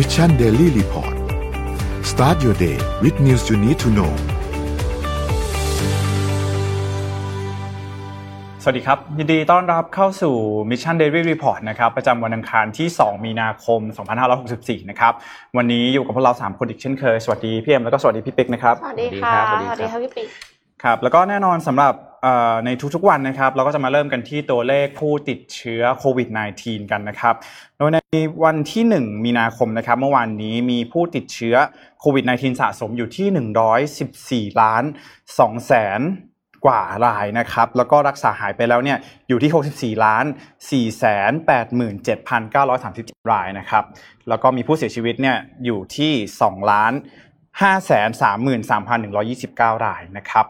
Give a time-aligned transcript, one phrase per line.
[0.00, 1.14] Mission Daily Report
[2.10, 4.12] start your day with news you need to know
[8.62, 10.34] สวัสดีครับ ยินดีต้อนรับเข้าสู่
[10.70, 13.80] Mission Daily Report นะครับประจำวันอังคารที่ 2 มีนาคม
[14.34, 15.12] 2564 นะครับ
[15.56, 20.28] วันนี้อยู่กับพวกเรา 3 คนอีกเช่นเคย สวัสดีพี่เอ็มแล้วก็สวัสดีพี่ปิ๊กนะครับ สวัสดีค่ะ สวัสดีครับสวัสดีค่ะพี่ปิ๊ก
[20.82, 21.94] ครับ แล้วก็แน่นอนสำหรับ
[22.64, 26.28] ในทุกๆวันนะครับ เราก็จะมาเริ่มกันที่ตัวเลขผู้ติดเชื้อโควิด
[26.60, 27.34] -19 กันนะครับ
[27.78, 27.98] โดยใน
[28.44, 31.56] วันที่ 1 มีนาคมนะครับ เมื่อวานนี้มีผู้ติดเชื้อ
[32.00, 34.84] โควิด -19 สะสมอยู่ที่ 114 ล้าน
[35.24, 36.00] 2แสน
[36.66, 38.98] กว่ารายนะครับ แล้วก็รักษาหายไปแล้วเนี่ย
[39.28, 40.24] อยู่ที่ 64 ล้าน
[40.60, 41.32] 4แสน
[42.50, 43.84] 87,937 รายนะครับ
[44.28, 46.12] แล้วก็มีผู้เสียชีวิตเนี่ยอยู่ที่
[46.42, 46.92] 2 ล้าน
[49.74, 50.46] 533,129 รายนะครับ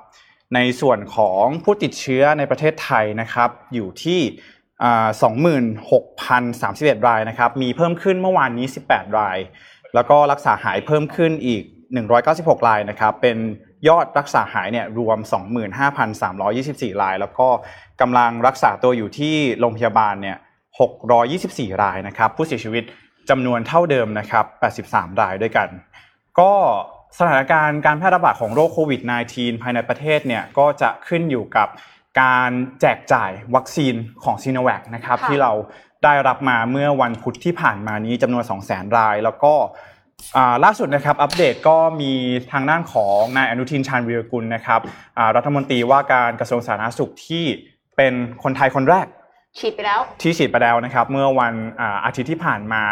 [0.55, 4.21] ในส่วนของผู้ติดเชื้อในประเทศไทยนะครับอยู่ที่
[6.99, 9.39] 26,031 รายนะครับ มีเพิ่มขึ้นเมื่อวานนี้ 18 ราย
[9.95, 11.63] แล้วก็รักษาหายเพิ่มขึ้นอีก
[12.15, 13.37] 196 รายนะครับ เป็น
[13.89, 15.19] ยอดรักษาหายเนี่ยรวม
[16.31, 17.49] 25,324 ราย แล้วก็
[18.01, 20.37] กำลังรักษาตัวอยู่ที่โรงพยาบาลเนี่ย
[21.09, 22.85] 624 รายนะครับ ผู้เสียชีวิต
[23.31, 24.45] จำนวนเท่าเดิมนะครับ
[24.85, 25.69] 83 รายด้วยกัน
[26.41, 26.53] ก็
[27.19, 29.01] สถานการณ์การแพร่ระบาดของโรคโควิด
[29.33, 31.69] -19 ภายในประเทศเนี่ยก็จะขึ้นอยู่กับ
[32.21, 32.51] การ
[32.81, 35.53] แจกจ่ายวัคซีนของซีโนแวคนะครับที่เรา
[36.05, 39.55] ได้รับมาเมื่อวันพุธที่ผ่านมานี้จำนวน 200,000ราย แล้วก็
[40.65, 42.13] ล่าสุดนะครับอัปเดตก็มี
[42.53, 44.81] ทางด้านของนายอนุทินชาญวีรกุลนะครับ
[45.37, 47.45] รัฐมนตรีว่าการกระทรวงสาธารณสุขที่
[47.97, 49.07] เป็นคนไทยคนแรก
[49.61, 51.55] ฉีดไปแล้ว ที่ฉีดไปแล้วนะครับ เมื่อวัน
[52.05, 52.85] อาทิตย์ที่ผ่านมา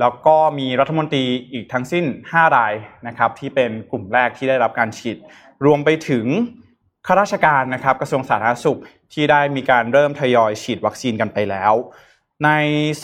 [0.00, 2.74] แล้วก็มีรัฐมนตรีอีกทั้งสิ้น 5 ราย
[3.06, 5.16] นะครับ ที่เป็นกลุ่มแรกที่ได้รับการฉีด
[5.64, 6.26] รวมไปถึง
[7.06, 8.80] ข้าราชการนะครับกระทรวงสาธารณสุข
[9.12, 11.72] ที่ได้มีการเริ่มทยอยฉีดวัคซีนกันไปแล้ว
[12.44, 12.50] ใน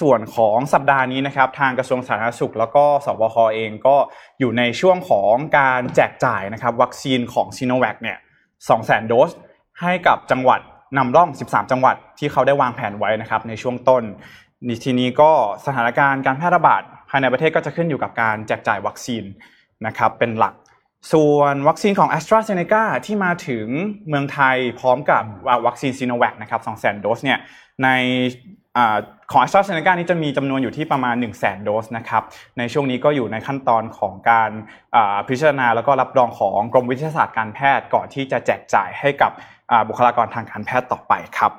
[0.00, 3.96] ส่วนของสัปดาห์นี้นะครับ ทางกระทรวงสาธารณสุข แล้วก็สบคเองก็
[4.38, 8.18] อยู่ในช่วงของการแจกจ่ายนะครับ วัคซีนของซีโนแวคเนี่ย
[8.64, 9.30] 200,000โดส
[9.80, 10.61] ให้กับจังหวัด
[10.96, 14.02] นำร่อง 13 จังหวัดที่เขาได้วางแผนไว้นะครับในช่วงต้น
[14.84, 15.30] ทีนี้ก็
[15.67, 19.24] สถานการณ์การแพร่ระบาดภายในประเทศก็จะขึ้นอยู่กับการแจกจ่ายวัคซีน
[19.86, 20.55] นะครับเป็นหลัก
[21.12, 23.67] ส่วนวัคซีนของ a s t r a z เซ e c a ที่มาถึง
[24.08, 25.23] เมืองไทยพร้อมกับ
[25.67, 27.39] วัคซีนซีโนแวคนะครับ200,000 โดสเนี่ย
[27.83, 27.89] ใน
[29.33, 31.42] ของ a s t r a z เซ e c a นี้จะมีจำนวนอยู่ที่ประมาณ 1 0 0 0
[31.42, 32.22] 0 0 โดสนะครับ
[32.58, 34.51] ในช่วงนี้ก็อยู่ในขั้นตอนของการ
[35.28, 39.33] พิจารณาแล้วก็รับรองของกรมวิทยาศาสตร์การแพทย์ก่อนที่จะแจกจ่ายให้กับ
[39.89, 41.53] บุคลากรทางการแพทย์ต่อไปครับ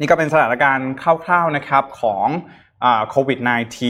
[0.00, 0.90] นี่ก็เป็นสถานการณ์
[1.24, 2.26] คร่าวๆนะครับของ
[3.10, 3.38] โควิด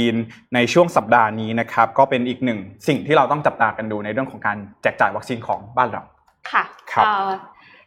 [0.01, 6.03] -19 ในช่วงสัปดาห์นี้นะครับ ก็เป็นอีกหนึ่งสิ่งที่เราต้องจับตากันดูในเรื่องของการแจกจ่ายวัคซีนของบ้านเรา
[6.51, 7.07] ค่ะครับ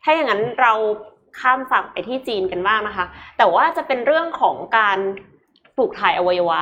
[0.03, 0.73] ถ้าอย่างนั้นเรา
[1.39, 3.05] ข้ามฝั่งไปที่จีนกันบ้างนะคะ
[3.37, 4.97] แต่ว่าจะเป็นเรื่องของการ
[5.77, 6.61] ปลูกถ่ายอวัยวะ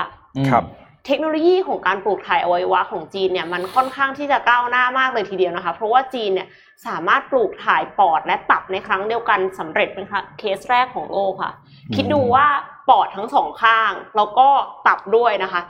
[0.50, 0.64] ครับ
[1.10, 6.48] เทคโนโลยีของการปลูกถ่ายอวัยวะของจีนเนี่ยมันค่อนข้างที่จะก้าวหน้ามากเลยทีเดียวนะคะ เพราะว่าจีนเนี่ย
[6.88, 10.06] สามารถปลูกถ่ายปอดและตับในครั้งเดียวกันสำเร็จเป็น
[10.40, 11.54] เคสแรกของโลกค่ะ
[11.96, 12.46] คิดดูว่า
[12.90, 14.48] ปอดทั้งสองข้าง แล้วก็
[14.88, 15.62] ตับด้วยนะคะ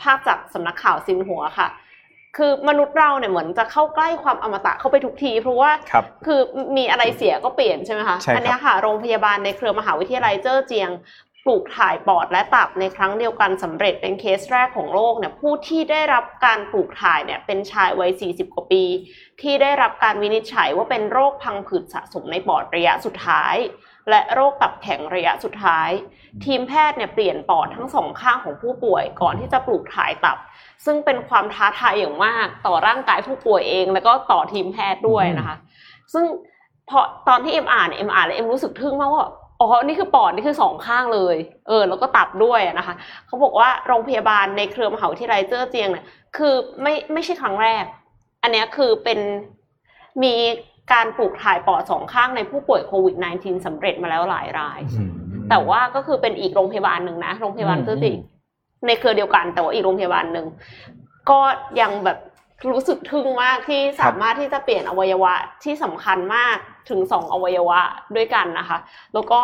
[0.00, 1.68] ภาพจากสำนักข่าวซินหัวค่ะ
[2.36, 5.70] คือมนุษย์เราเนี่ยเหมือนจะเข้าใกล้ความอมตะเข้าไปทุกที เพราะว่า
[6.26, 6.40] คือ
[6.76, 10.90] มีอะไรเสียก็เปลี่ยนใช่ไหมคะอันนี้ค่ะโรงพยาบาลในเครือมหาวิทยาลัยเจ้อเจียง
[11.46, 18.84] ปลูกถ่ายปอดและตับในครั้งเดียวกันสำเร็จเป็นเคสแรกของโลกเนี่ยผู้ที่ได้รับการปลูกถ่ายเนี่ยเป็นชายวัย 40 กว่าปี
[19.40, 23.56] ที่ได้รับการวินิจฉัยว่าเป็นโรคพังผืดสะสมในปอดระยะสุดท้าย
[24.10, 25.90] และโรคตับแข็งระยะสุดท้าย
[26.44, 30.38] ทีมแพทย์เนี่ยเปลี่ยนปอดทั้งสองข้างของผู้ป่วยก่อนที่จะปลูกถ่ายตับ
[30.84, 35.56] ซึ่งเป็นความท้าทายอย่างมากต่อร่างกายผู้ป่วยเอง แล้วก็ต่อทีมแพทย์ด้วยนะคะ
[36.14, 36.24] ซึ่ง
[36.88, 39.28] พอตอนที่เอ็มอ่านเอ็มอ่านแล้วเอ็มรู้สึกทึ่งมากว่า
[39.62, 41.36] อ๋อ นี่คือปอด นี่คือสองข้างเลย
[41.68, 42.94] เออ แล้วก็ตับด้วยนะคะ
[43.26, 46.04] เขาบอกว่าโรงพยาบาลในเครือมหาวิทยาลัยเจ้อเจียงเนี่ย
[46.36, 47.84] คือไม่ไม่ใช่ครั้งแรก
[48.42, 49.18] อันนี้คือเป็น
[50.22, 50.34] มี
[50.92, 54.80] การปลูกถ่ายปอดสองข้างในผู้ป่วยโควิด -19 สำเร็จมาแล้วหลายราย
[55.50, 58.16] แต่ว่าก็คือเป็นอีกโรงพยาบาลหนึ่งนะ โรงพยาบาลเจ้อเจียง
[58.86, 60.46] ในเครือเดียวกัน แต่ว่าอีกโรงพยาบาลหนึ่ง
[61.30, 61.38] ก็
[61.80, 62.18] ยังแบบ
[62.70, 65.32] รู้สึกทึ่งมากที่สามารถที่จะเปลี่ยนอวัยวะ
[65.64, 66.56] ที่สำคัญมาก
[66.90, 67.80] ถึงสองอวัยวะ
[68.16, 68.78] ด้วยกันนะคะ
[69.14, 69.40] แล้วก็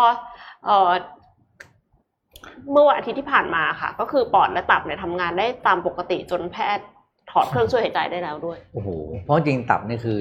[2.73, 6.87] เมื่อวันอาทิตย์ที่ผ่านมาค่ะ ก็คือปอดและตับเนี่ยทำงานได้ตามปกติจนแพทย์
[7.31, 8.88] ถอดเครื่องช่วยหายใจได้แล้วด้วยโอ้โห
[9.25, 10.19] เพราะจริงตับนี่คือ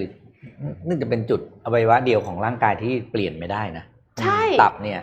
[0.88, 3.84] นี่จะเป็นจุดอวัยวะเดียวของร่างกายที่เปลี่ยนไม่ได้นะ
[4.22, 5.02] ใช่ตับเนี่ย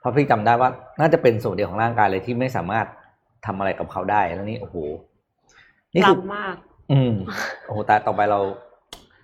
[0.00, 0.70] เพราะพี่จำได้ว่า
[1.00, 2.86] น่าจะเป็นส่วนเดียวของร่างกายเลยที่ไม่สามารถ
[3.46, 4.76] ทำอะไรกับเขาได้แล้วนี่โอ้โห
[5.94, 6.56] นี่คือมาก
[6.92, 7.12] อืม
[7.64, 8.40] โอ้โหแต่ต่อไปเรา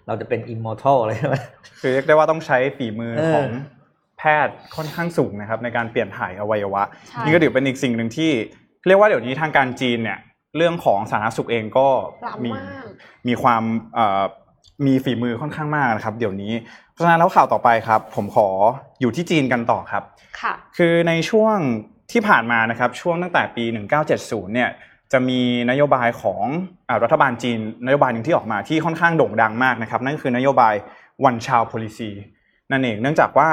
[0.07, 1.37] เราจะเป็นอิมมอร์ทัลเลยใช่ไหม
[1.81, 3.49] คือเรียกได้ว่าต้องใช้ฝีมือของ
[4.19, 6.83] แพทย์ค่อนข้างสูงนะครับ ในการเปลี่ยนถ่ายอวัยวะ
[7.25, 8.31] นี่ก็ถือเป็นอีกสิ่งหนึ่งที่
[8.87, 10.19] เรียกว่าเดี๋ยวนี้ทางการจีนเนี่ย
[10.57, 11.89] เรื่องของสาธารณสุขเองก็
[12.45, 12.87] มีล้ำมาก
[13.29, 13.63] มีความ
[13.95, 14.23] เอ่อ
[14.87, 16.53] มีฝีมือค่อนข้างมากนะครับ เดี๋ยวนี้
[16.93, 18.49] เพราะฉะนั้นแล้วข่าวต่อไปครับ ผมขอ
[19.01, 20.03] อยู่ที่จีนกันต่อครับ
[20.41, 21.57] ค่ะคือในช่วง
[22.13, 23.65] ที่ผ่านมานะครับช่วงตั้งแต่ปี
[24.09, 24.71] 1970 เนี่ย
[25.15, 25.41] จะมี
[25.71, 26.45] นโยบายของ
[26.89, 30.75] อรัฐบาลจีน นโยบายหนึ่งที่ออกมาที่ค่อนข้างโด่งดังมากนะครับ นั่นคือนโยบาย
[31.29, 32.11] one child policy
[32.71, 33.49] นั่นเองเนื่องจากว่า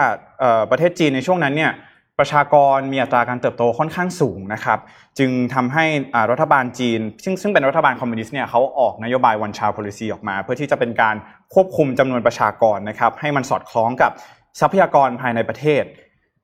[0.72, 1.72] ประเทศจีนในช่วงนั้นเนี่ย
[2.20, 4.80] ประชากรมีอัตราการเติบโตค่อนข้างสูงนะครับ
[5.20, 5.86] จึงทำให้
[6.32, 11.16] รัฐบาลจีน ซึ่งซึ่งเป็นรัฐบาลคอมมิวนิสต์เนี่ยเขาออกนโยบาย one child policy ออกมา เพื่อที่จะเป็นการ
[11.54, 14.12] ควบคุมจำนวนประชากรนะครับให้มันสอดคล้องกับ
[14.60, 15.84] ทรัพยากรภายในประเทศ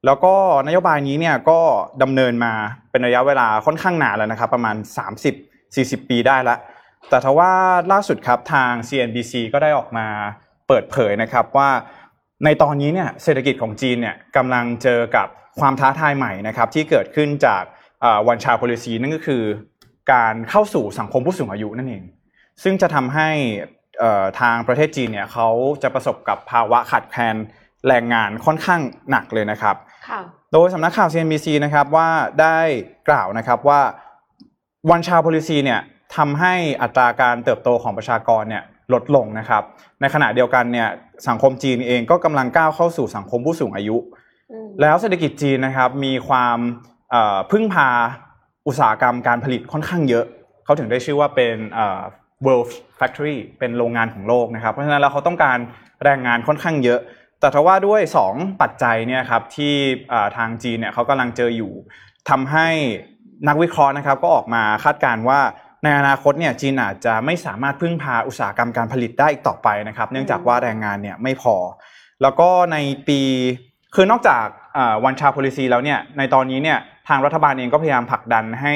[0.07, 0.33] แล้วก็
[0.67, 1.59] นโยบายนี้เนี่ยก็
[2.01, 2.53] ดำเนินมา
[2.91, 4.75] เป็นระยะเวลาค่อนข้างนานแล้วนะครับประมาณ
[5.43, 6.59] 30-40 ปีได้แล้ว
[7.09, 7.51] แต่ทว่า
[7.91, 10.07] ล่าสุดครับทาง CNBC ก็ได้ออกมา
[10.67, 11.69] เปิดเผยนะครับว่า
[12.45, 15.27] ในตอนนี้เนี่ยเศรษฐกิจของจีนเนี่ยกำลังเจอกับ
[15.59, 17.63] ความท้าทายใหม่นะครับที่เกิดขึ้นจาก
[18.27, 19.43] วันชา policy นั่นก็คือ
[20.13, 22.03] การเข้าสู่สังคมผู้สูงอายุนั่นเอง
[22.63, 23.29] ซึ่งจะทำให้
[24.39, 25.49] ทางประเทศจีนเนี่ยเขา
[25.83, 27.35] จะประสบกับภาวะขาดแคลน
[27.87, 28.81] แรงงานค่อนข้าง
[29.11, 29.75] หนักเลยนะครับ
[30.53, 32.09] โดยสำนักข่าว CNBC นะครับว่า
[32.41, 32.57] ได้
[33.09, 33.81] กล่าวนะครับว่า
[34.91, 35.79] วันชา policy เนี่ย
[36.15, 38.63] ทำให้อัตราการเติบโตของประชากรเนี่ย
[38.93, 39.63] ลดลงนะครับ
[40.01, 40.89] ในขณะเดียวกันเนี่ย
[41.27, 43.97] สังคมจีนเองก็กำลังก้าวเข้าสู่สังคมผู้สูงอายุ
[44.51, 46.57] อืมแล้วเศรษฐกิจจีนนะครับมีความ
[47.11, 47.89] เอ่อพึ่งพา
[48.67, 50.25] อุตสาหกรรมการผลิตค่อนข้างเยอะ
[50.65, 52.01] เขาถึงได้ชื่อว่าเป็นเอ่อ
[52.45, 52.67] world
[52.99, 55.57] factory เป็นโรงงานของโลกนะครับ เพราะฉะนั้นแล้วเขาต้องการ
[56.03, 56.99] แรงงานค่อนข้างเยอะ
[57.39, 58.01] แต่ทว่าด้วย
[58.31, 59.73] 2 ปัจจัยเนี่ยครับที่
[60.37, 61.73] ทางจีนเนี่ยเขากำลังเจออยู่
[62.29, 62.67] ทำให้
[63.47, 65.39] นักวิเคราะห์นะครับก็ออกมาคาดการณ์ว่า
[65.83, 71.55] ในอนาคตเนี่ยจีนอาจจะไม่สามารถพึ่งพาอุตสาหกรรมการผลิตได้อีกต่อไปนะครับ เนื่องจากว่าแรงงานเนี่ยไม่พอ
[72.21, 73.19] แล้วก็ในปี
[73.95, 74.45] คือนอกจาก
[75.05, 78.73] วันชา policy แล้วเนี่ยในตอนนี้เนี่ยทางรัฐบาลเองก็พยายามผลักดันให้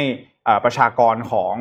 [0.66, 1.54] ประชากรของ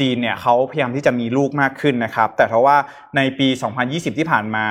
[0.00, 2.76] จีนเนี่ยเขาพยายามที่จะมีลูกมากขึ้นนะครับ แต่เพราะว่า
[3.16, 3.48] ในปี
[3.84, 4.66] 2020 ที่ผ่านมา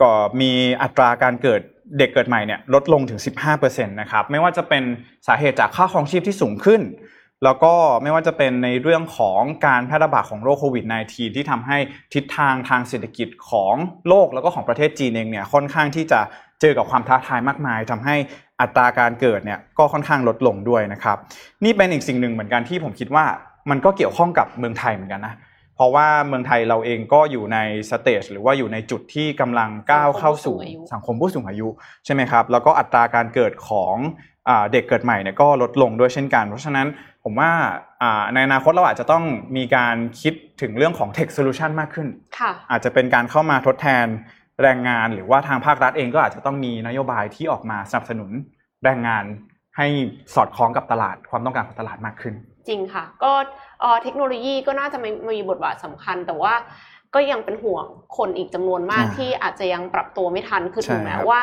[0.00, 0.10] ก็
[0.40, 0.50] มี
[0.82, 1.60] อัตราการเกิด
[1.98, 3.20] เด็กเกิดใหม่เนี่ยลดลงถึง
[3.56, 4.82] 15%นะครับไม่ว่าจะเป็น
[5.26, 6.80] สาเหตุจากค่าครองชีพที่สูงขึ้น
[7.44, 11.78] แล้วก็ไม่ว่าจะเป็นในเรื่องของการแพร่ระบาดของโรคโควิด -19 ที่ทำให้
[12.14, 13.74] ทิศทางทางเศรษฐกิจของ
[14.08, 16.20] โลกแล้วก็ของประเทศจีนเองเนี่ยค่อนข้างที่จะ
[16.60, 18.16] เจอกับความท้าทายมากมายทำให้
[18.60, 21.16] อัตราการเกิดเนี่ยก็ค่อนข้างลดลงด้วยนะครับ
[21.64, 23.24] นี่เป็นอีกสิ่งหนึ่งเหมือนกันที่ผมคิดว่า
[23.70, 25.34] มันก็เกี่ยวข้องกับเมืองไทยเหมือนกันนะ
[25.82, 27.58] ราะว่าเมืองไทยเราเองก็อยู่ใน
[27.90, 30.56] สเตจหรือว่าอยู่ในจุดที่กำลังก้าวเข้าสู่
[30.92, 31.68] สังคมผู้สูงอายุ
[32.04, 33.96] ใช่ไหมครับแล้วก็อัตราการเกิดของ
[34.48, 36.86] อ่าเด็กเกิดใหม่เนี่ยก็ลดลงด้วยเช่นกัน เพราะฉะนั้น
[37.24, 37.50] ผมว่า
[38.02, 39.24] อ่าในอนาคตเราอาจจะต้อง
[39.56, 42.08] มีการคิดถึงเรื่องของ tech solution มากขึ้น
[42.38, 44.06] ค่ะอาจจะเป็นการเข้ามาทดแทน
[44.62, 48.30] แรงงาน หรือว่าทางภาครัฐเองก็อาจจะต้องมีนโยบายที่ออกมาสนับสนุน
[48.84, 49.24] แรงงาน
[49.76, 49.86] ให้
[50.34, 52.34] สอดคล้องกับตลาดความต้องการของตลาดมากขึ้น
[52.68, 53.32] จริงค่ะ ก็
[53.80, 56.54] เอ่อเทคโนโลยีก็น่าจะมีมีบทบาทสำคัญ แต่ว่า
[57.14, 57.84] ก็ยังเป็นห่วง
[58.16, 61.40] คนอีกจำนวนมากอ่าที่อาจจะยังปรับตัวไม่ทันคือใช่ถึงแม้ครับว่า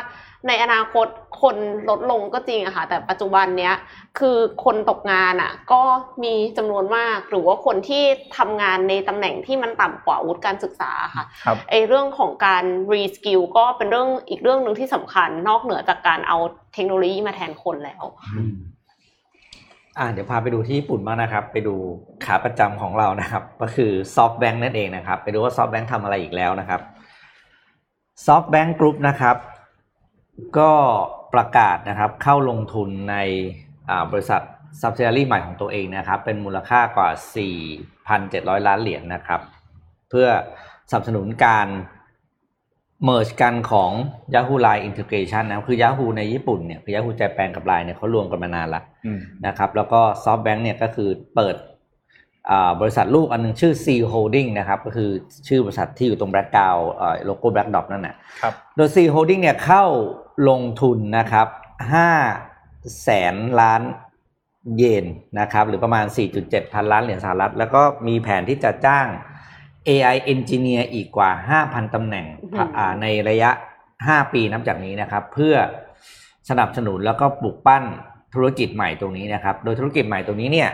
[0.48, 1.07] ในอนาคต
[1.42, 1.56] คน
[1.89, 3.74] ลดลงก็จริงอะค่ะ แต่ปัจจุบันเนี้ย
[4.19, 5.81] คือคนตกงานอะก็
[6.24, 8.04] มีจำนวนมาก หรือว่าคนที่
[8.38, 12.63] ทำงานในตำแหน่งที่มันต่ำกว่าวุฒิการศึกษาค่ะครับไอเรื่องของการ
[12.94, 16.38] reskill ก็เป็นเรื่องอีกเรื่องหนึ่งที่สำคัญนอกเหนือจากการเอา
[16.74, 18.04] เทคโนโลยีมาแทนคนแล้ว
[19.97, 21.75] อ่าเดี๋ยวพาไปดูที่ญี่ปุ่นบ้างนะครับ ไปดู
[22.25, 26.81] ขาประจำของเรานะครับ ก็คือ SoftBank นั่นเองนะครับ ไปดูว่า SoftBank ทำอะไรอีกแล้วนะครับ
[28.25, 29.37] SoftBank Group นะครับ
[30.57, 30.71] ก็
[31.33, 33.16] ประกาศนะครับเข้าลงทุนใน
[33.90, 34.42] อ่าบริษัท
[34.81, 37.09] subsidiary ใหม่ของตัวเองนะครับ เป็นมูลค่ากว่า
[37.90, 39.42] 4,700 ล้านเหรียญนะครับ
[40.09, 40.28] เพื่อ
[40.90, 41.68] สนับสนุนการ
[43.07, 43.91] merge กันของ
[44.33, 51.56] Yahoo Line Integration นะครับคือ Yahoo ในญี่ปุ่นเนี่ยคือ Yahoo Japan กับ Line เนี่ยเขารวมกันมานานละอืมนะครับแล้วก็ SoftBank เนี่ยก็คือเปิด
[52.49, 55.09] อ่าบริษัทลูกอันหนึงชื่อ C Holding นะครับก็คือ
[55.47, 56.77] ชื่อบริษัทที่อยู่ตรงแบล็กกราว
[57.25, 59.83] โลโก้แบล็กดอปนั่นแหละครับโดย C Holding เนี่ยเข้า
[60.49, 61.47] ลงทุนนะครับ
[62.25, 63.81] 5แสนล้าน
[64.77, 65.06] เยน
[65.39, 66.06] นะครับหรือประมาณ
[66.39, 69.07] 4.7 พันล้านเหรียญสหรัฐ แล้วก็มีแผนที่จะจ้าง
[69.88, 71.31] AI Engineer อีกกว่า
[71.64, 73.50] 5,000ตำแหน่งอื้อหืออ่าในระยะ
[73.94, 75.56] 5 ปีนับจากนี้นะครับ เพื่อ
[76.50, 77.83] สนับสนุนแล้วก็ปลุกปั้น
[78.33, 80.69] ธุรกิจใหม่ตรงนี้นะครับ โดยธุรกิจใหม่ตรงนี้เนี่ย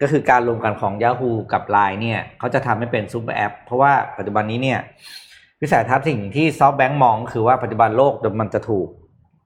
[0.00, 4.80] ก็คือการรวมกันของ Yahoo กับ Line เนี่ยเขาจะทำให้เป็น super app เพราะว่าปัจจุบันนี้เนี่ย
[5.60, 8.88] วิสัยทัศน์สิ่งที่ SoftBank มองก็คือว่าปัจจุบันโลกมันจะถูก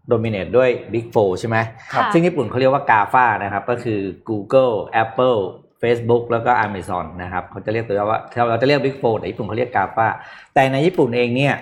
[0.08, 1.56] โดมิเนตด้วย Big Four ใช่ไหม
[1.92, 5.40] ครับซึ่งญี่ปุ่นเขาเรียกว่า GAFA นะครับ ก็คือ Google Apple
[5.82, 8.20] Facebook แล้วก็ Amazon นะครับเขาจะเรียกตัวว่า
[8.50, 10.08] เราจะเรียก Big Four แต่ญี่ปุ่นเขาเรียก GAFA
[10.54, 11.54] แต่ในญี่ปุ่นเองเนี่ย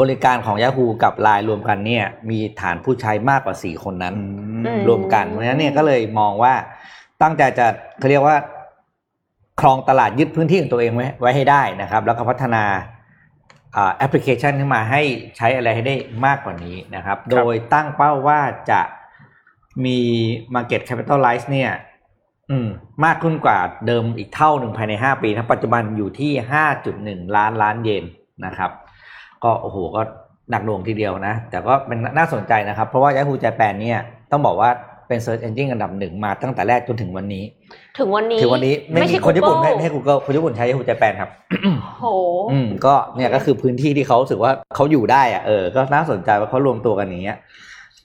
[0.00, 4.14] บริการของ Yahoo กับ Line รวมกันเนี่ยมีฐานผู้ใช้มากกว่า 4 คนนั้น
[4.66, 6.54] อืมรวมกัน เพราะฉะนั้นเนี่ยก็เลยมองว่า
[7.22, 7.66] ตั้งใจจะ
[7.98, 8.36] เขาเรียกว่า
[9.60, 12.64] ครองตลาดยึดพื้นที่ของตัวเองไว้ไว้ให้ได้นะครับ แล้วก็พัฒนา
[13.96, 15.02] แอปพลิเคชันขึ้นมาให้
[15.36, 18.80] ใช้อะไรให้ได้มากกว่านี้นะครับ โดยตั้งเป้าว่าจะ
[19.84, 19.98] มี
[20.54, 21.85] Market Capitalize เนี่ยอื
[22.66, 22.68] ม
[23.04, 26.32] มากขึ้นกว่าเดิมอีกเท่าหนึ่งภายใน 5 ปีนะปัจจุบันอยู่ที่
[26.84, 28.04] 5.1 ล้านล้านเยน
[28.46, 28.70] นะครับ
[29.44, 30.02] ก็โอ้โหก็
[30.50, 33.98] หนักหน่วงทีเดียวนะ แต่ก็เป็นน่าสนใจนะครับ เพราะว่า Yahoo Japan เนี่ย
[34.30, 34.70] ต้องบอกว่า
[35.08, 37.44] เป็น Search Engine อันดับหนึ่งมาตั้งแต่แรกจนถึงวันนี้
[37.98, 41.30] ถึงวันนี้ถึงวันนี้ไม่ไม่มีใช่คนญี่ปุ่น Google ไม่ไม่ให้ Google คนญี่ปุ่นใช้ Yahoo Japan ครับ
[42.00, 42.06] โห
[42.52, 47.36] อืมก็เนี่ยก็คือพื้นที่ที่เขารู้สึกว่าเขาอยู่ได้อะเออก็น่าสนใจว่าเขารวมตัวกันอย่างเงี้ย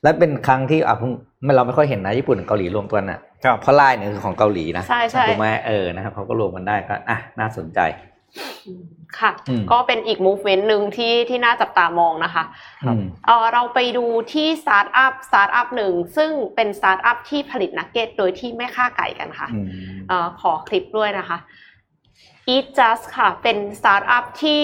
[0.03, 1.11] และเป็นครั้งที่อะเพิ่ง
[1.43, 7.79] ไม่เราไม่ค่อยเห็นนะญี่ปุ่นกับเกาหลีรวมตัวกันอะครับเพราะไลน์เนี่ยคือของเกาหลีนะใช่ใช่ถูกไหมเออนะครับเขาก็รวมกันได้ก็อะน่าสนใจ
[9.19, 12.43] ค่ะอืมก็เป็นอีก movement หนึ่งที่ที่น่าจับตามองนะคะ
[12.85, 19.67] อืมเออเราไปดูที่สตาร์ทอัพสตาร์ทอัพหนึ่งซึ่งเป็นสตาร์ทอัพที่ผลิตนักเก็ตโดยที่ไม่ฆ่าไก่กันค่ะอืม
[20.09, 21.37] เออขอคลิปด้วยนะคะ
[22.55, 24.59] Eat Just ค่ะ เป็นสตาร์ทอัพที่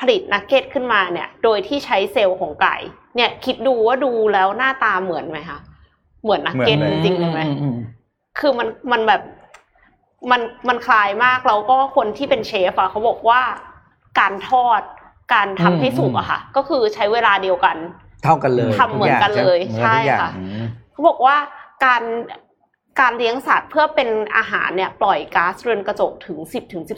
[0.00, 2.76] ผลิตนักเก็ตขึ้นมาเนี่ย โดยที่ใช้เซลล์ของไก่
[3.16, 5.58] เนี่ยคิดดูว่าดูแล้วหน้าตาเหมือนไหมคะ
[6.22, 7.76] เหมือนนักเก็ตเหมือนเลยจริงๆเลยไหมอือืม
[8.38, 9.22] คือมันมันแบบ
[10.30, 13.40] มันมันคลายมากแล้วก็คนที่เป็นเชฟอะเขาบอกว่า
[14.20, 14.82] การทอด
[15.34, 17.76] การทำให้สุกอะค่ะ ก็คือใช้เวลาเดียวกัน
[18.24, 21.36] เท่ากันเลยทำเหมือนกันเลยทุกอย่างใช่เหมือนทุกอย่างค่ะอืมเขาบอกว่า
[21.84, 22.02] การ
[23.00, 26.38] การเลี้ยงสัตว์เพื่อเป็นอาหารเนี่ยปล่อยก๊าซเรือนกระจกถึง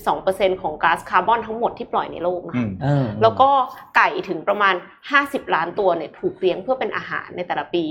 [0.00, 3.48] 10-12%ของก๊าซคาร์บอนทั้งหมดที่ปล่อยในโลกนะอืคะมเออแล้วก็
[3.96, 4.74] ไก่ถึงประมาณ
[5.14, 7.84] 50 ล้านตัวเนี่ยถูกเลี้ยงเพื่อเป็นอาหารในแต่ละปี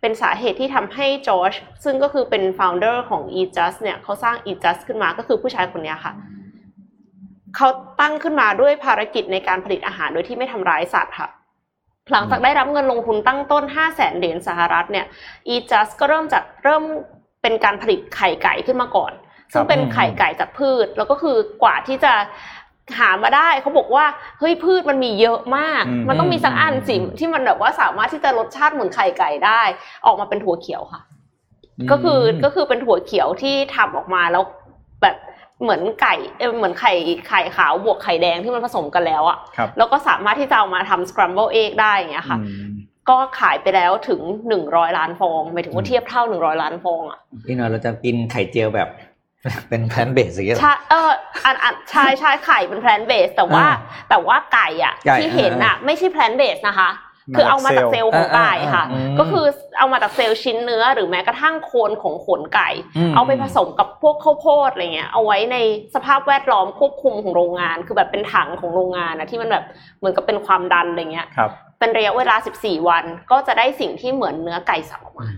[0.00, 1.52] เป็นสาเหตุที่ทำให้จอร์จ
[1.84, 6.12] ซึ่งก็คือเป็น founder ของ e just เนี่ยเขาสร้าง e just ขึ้นมาก็คือผู้ชายคนเนี้ยค่ะ
[7.56, 7.68] เขา
[8.00, 11.28] ตั้งขึ้นมาด้วยภารกิจในการผลิตอาหารโดยที่ไม่ทำร้ายสัตว์ค่ะ
[12.12, 15.06] หลังจากได้รับเงินลงทุนตั้งต้น 5 0 0แสนเหรียญสหรัฐเนี่ย
[15.52, 16.84] e just ก็เริ่มจากเริ่ม
[17.42, 19.12] เป็นการผลิตไข่ไก่ขึ้นมาก่อน
[19.52, 22.12] ซึ่งเป็นไข่ไก่จากพืช แล้วก็คือกว่าที่จะ
[22.98, 24.04] หามาได้เขาบอกว่า
[24.38, 29.62] เฮ้ยพืชมันมีเยอะมากอืมมันต้องมีสักอันสิที่มันแบบว่าสามารถที่จะรสชาติเหมือนไข่ไก่ได้
[30.06, 31.02] ออกมาเป็นถั่วเขียวค่ะ
[31.90, 34.44] ก็คือก็คือเป็นถั่วเขียวที่ทำออกมาแล้ว
[35.02, 35.16] แบบ
[35.62, 36.92] เหมือนไก่เอ่อเหมือนไข่
[37.28, 42.70] ไข่ขาวบวกไข่แดงที่มันผสมกันแล้วอะครับแล้วก็สามารถที่จะเอามาทำ scramble egg ได้อย่างเงี้ยค่ะอืม
[43.10, 48.88] ก็ขายไปแล้วถึงหนึ่งร้อยล้านฟองหมายถึงว่าเทียบเท่าหนึ่งร้อยล้านฟองอะอีกหน่อยเราจะกินไข่เจียวแบบ
[49.68, 51.10] เป็น plant-based อย่างเงี้ยเหรอใช่เออ
[51.44, 53.72] อันอันใช่ใช่ไข่เป็น plant-based แต่ว่าอ่า
[54.10, 56.90] แต่ว่าไก่อะไก่ที่เห็นอะไม่ใช่ plant-based นะคะ
[57.32, 59.44] มาคือเอามาจากจากเซเซลลล์ล์ของไก่ค่ะอ่าอ่าอ่าก็คือ
[59.78, 62.68] เอามาจากเซลล์ชิ้นเนื้อ หรือแม้กระทั่งโคนของขนไก่
[63.10, 65.56] มเอาไปผสมกับพวกข้าวโพดอะไรเงี้ยเอาไว้ใน
[65.94, 69.64] สภาพแวดล้อมควบคุมของโรงงาน คือแบบเป็นถังของโรงงานนะที่มันแบบ
[69.98, 75.28] เหมือนกับเป็นความดันอะไรเงี้ยครับ เป็นระยะเวลา 14 วัน ก็จะได้สิ่งที่เหมือนเนื้อไก่สับออกมา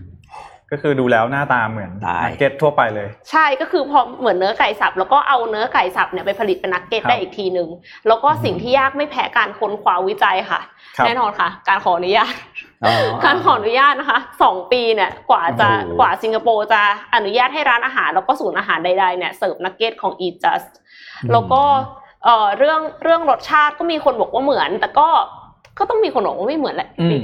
[0.71, 7.69] ก็คือดูแล้วหน้าตาเหมือนตายนักเก็ตทั่วไปเลย ใช่ก็คือพอเหมือนเนื้อไก่สับ แล้วก็เอาเนื้อไก่สับเนี่ยไปผลิตเป็นนักเก็ตครับได้อีกทีหนึ่ง
[8.07, 10.61] แล้วก็สิ่งที่ยากไม่แพ้การค้นคว้าวิจัยค่ะ
[10.97, 12.33] ครับแน่นอนค่ะ การขออนุญาต
[12.85, 16.81] อ๋อการขออนุญาตนะคะสองปีเนี่ยกว่าจะโอ้โหกว่าสิงคโปร์จะ
[17.15, 20.71] อนุญาตให้ร้านอาหาร แล้วก็ศูนย์อาหารใดๆเนี่ยเสิร์ฟนักเก็ตของ Eat Just
[21.31, 21.61] แล้วก็
[22.23, 25.09] เอ่อเรื่องเรื่องรสชาติก็มีคนบอกว่าเหมือน แต่ก็
[25.79, 27.21] ก็ต้องมีคนบอกว่าไม่เหมือนแหละอืม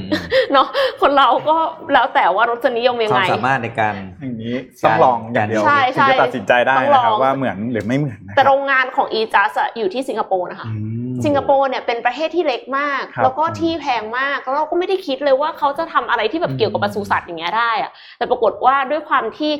[0.53, 0.67] เนาะ
[1.01, 1.57] คนเราก็
[1.93, 10.73] แล้วแต่ว่ารสนิยมยังควาไงมสามารถในการอย่างนี้ต้องลองอย่างเดียวใช่ถึงจะตัดสินใจได้ต้องลนะองครับว่าเหมือนหรือไม่เหมือนนะคแต่รับโรงงานของ e j u s อะอยู่ที่สิงคโปร์นะคะอื
[11.15, 19.51] มสิงคโปร์เนี่ยเป็นประเทศที่เล็กมากครับแล้วก็ที่แพงมากแล้วเราก็ไม่ได้คิดเลยว่าเขาจะทำอะไรที่แบบเกี่ยวกับปศุสัตว์อย่างเงี้ยได้อะแต่ปรากฏว่าด้วยความที่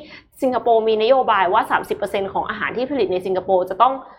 [0.41, 1.62] สิงคโปร์มีนโยบายว่า
[2.00, 4.18] 30%ของอาหารที่ผลิตในสิงคโปร์จะต้องเอ่อ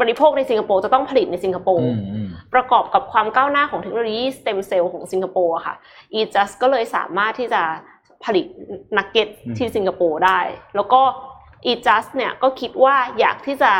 [0.00, 5.74] บริโภคในสิงคโปร์จะต้องผลิตในสิงคโปร์อืมอืมประกอบกับความก้าวหน้าของเทคโนโลยีสเต็มเซลล์ของสิงคโปร์อะค่ะ
[6.18, 7.62] e j u s ก็เลยสามารถที่จะ
[8.24, 8.46] ผลิต
[8.98, 10.38] นักเก็ตอืมที่สิงคโปร์ได้
[10.76, 11.00] แล้วก็
[11.70, 13.72] e j u s เนี่ยก็คิดว่าอยากที่จะ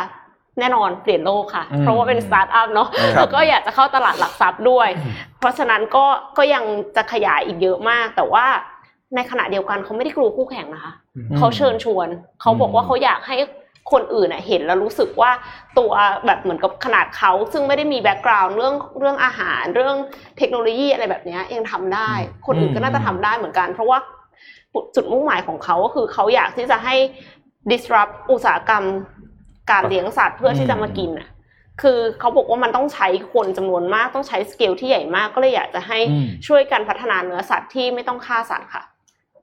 [0.59, 4.89] แน่นอนเปลี่ยนโลกค่ะอืมเพราะว่าเป็นสตาร์ทอัพเนาะครับแล้วก็อยากจะเข้าตลาดหลักทรัพย์ด้วย
[5.39, 6.05] เพราะฉะนั้นก็
[6.39, 6.65] ก็ยัง
[6.97, 8.47] จะขยายอีกเยอะมาก แต่ว่า
[9.15, 10.93] ในขณะเดียวกันเขาไม่ได้กลัวคู่แข่งนะคะ
[11.39, 12.09] เขาเชิญชวน
[12.41, 13.37] เขาบอกว่าเขาอยากให้
[13.93, 15.31] คนอื่นน่ะเห็นแล้วรู้สึกว่า
[15.79, 15.91] ตัว
[16.27, 19.97] แบบเหมือนกับขนาดเขา ซึ่งไม่ได้มี background เรื่องเรื่องอาหารเรื่อง
[20.39, 22.11] เทคโนโลยีอะไรแบบเนี้ยยังทำได้
[22.47, 23.99] คนอื่นก็น่าจะทำได้เหมือนกัน เพราะว่า
[24.95, 26.95] จุดมุ่งหมายของเขาก็คือเขาอยากที่จะให้
[27.71, 28.85] disrupt อุตสาหกรรม
[29.71, 31.29] การเลี้ยงสัตว์เพื่อที่จะมากินอะ
[31.83, 38.83] คือเขาบอกว่ามันต้องใช้คนจำนวนมากต้องใช้สเกลที่ใหญ่มากก็เลยอยากจะให้อืมช่วยกันพัฒนาเนื้อสัตว์ที่ไม่ต้องฆ่าสัตว์ค่ะ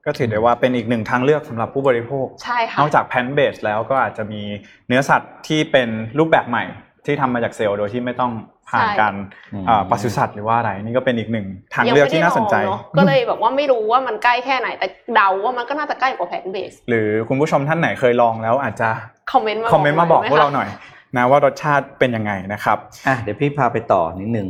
[0.06, 4.42] ก็ถือได้ว่าเป็นอีกหนึ่งทางเลือกสำหรับผู้บริโภค ใช่ค่ะนอกจากแพนเบสแล้วก็อาจจะมี
[4.88, 5.88] เนื้อสัตว์ที่เป็น
[6.18, 6.64] รูปแบบใหม่
[7.06, 8.32] ที่ทำมาจากเซลล์โดยที่ไม่ต้อง
[8.68, 9.14] ผ่านใช่การ
[9.52, 18.88] อืมอ่าปศุสัตว์หรือว่าอะไรนี่ก็เป็นอีกหนึ่งทางเลือกที่น่าสนใจยังไม่ได้ลองเอะก็เลยแบบว่าไม่รู้ว่ามันใกล้แค่ไหนแต่เดาว่ามันก็น่าจะใกล้กว่าแพนเบสหรือคุณผู้ชมท่านไหนเคยลองแล้วอาจจะ
[19.32, 20.68] คอมเมนต์มาคอมเมนต์มาบอกหพวกเราไหหน่อย
[21.16, 24.46] นะว่ารสชาติเป็นยังไงนะครับอะเดี๋ยวพี่พาไปต่อนิดนึง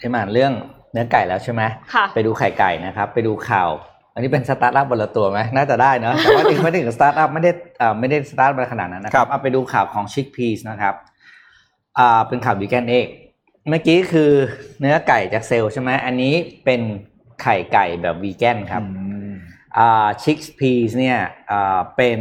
[0.00, 0.52] เอ็มอ่านเรื่อง
[0.92, 1.62] เนื้อไก่แล้วใช่ไหม
[1.94, 3.70] ค่ะไปดูไข่ไก่นะครับ ไปดูข่าว
[4.14, 7.50] อันนี้เป็นสตาร์ทอัพบนละตัวไหมน่าจะได้เนอะแต่ว่าถึงไม่ได้ถึงสตาร์ทอัพไม่ได้
[7.80, 10.94] อ่าไม่ได้สตาร์ทมาขนาดนั้นนะคครัรับบเอาไปดูข่าวของชิคพีสนะครับ
[11.98, 13.06] อ่าเป็นข่าววีแกนเอก
[13.68, 14.30] เมื่อกี้คือ
[14.80, 16.80] เนื้อไก่จากเซลล์ใช่ไหมอันนี้เป็น
[17.42, 18.82] ไข่ไก่แบบวีแกนครับ
[19.78, 21.18] อ่า chickpeas เนี่ย
[21.50, 22.20] อ่าเป็น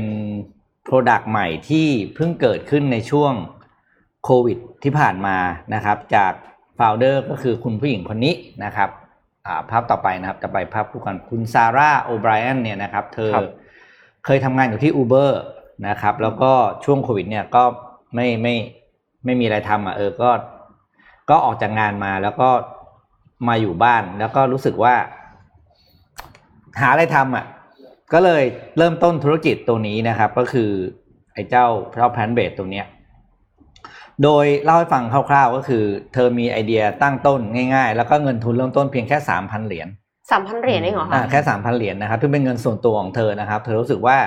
[0.84, 3.34] product ใหม่ที่เพิ่งเกิดขึ้นในช่วง
[4.24, 5.38] โควิดที่ผ่านมา
[5.74, 6.34] นะครับ จาก
[6.78, 8.34] ฟ o u เดอร์ก็คือคุณผู้หญิงคนนี้
[8.66, 9.09] นะครับอ่า
[9.70, 13.46] ภาพต่อไปนะครับจะไปภาพคู่กันคุณซาร่าโอไบรอันเนี่ยนะครับ เธอครับ
[14.26, 15.32] เคยทำงานอยู่ที่ Uber
[15.88, 16.52] นะครับ แล้วก็
[16.86, 17.64] ช่วงโควิดเนี่ยก็
[18.16, 18.56] ไม่ไม่
[19.26, 20.30] ไม่มีอะไรทำอะเออก็
[21.30, 22.50] ก็ออกจากงานมาแล้วก็
[23.48, 24.96] มาอยู่บ้าน แล้วก็รู้สึกว่า
[26.80, 27.46] หาอะไรทำอะ
[28.14, 28.44] ก็เลย
[28.78, 30.70] เริ่มต้นธุรกิจตัวนี้นะครับ ก็คือ
[31.34, 31.66] ไอ้เจ้า
[31.96, 32.86] เจ้าแพนเบดตัวเนี้ย
[34.24, 35.84] โดยเล่าให้ฟังคร่าวๆก็คือ
[36.14, 37.40] เธอมีไอเดียตั้งต้น
[37.76, 39.88] ง่ายๆ แล้วก็เงินทุนเริ่มต้นเพียงแค่สามพันเหรียญ
[40.32, 44.18] สามพันเหรียญเองเหรออ่าคะแค่สามพันเหรียญนะครับซึ่งเป็นเงินส่วนตัวของเธอนะครับ เธอรู้สึกว่า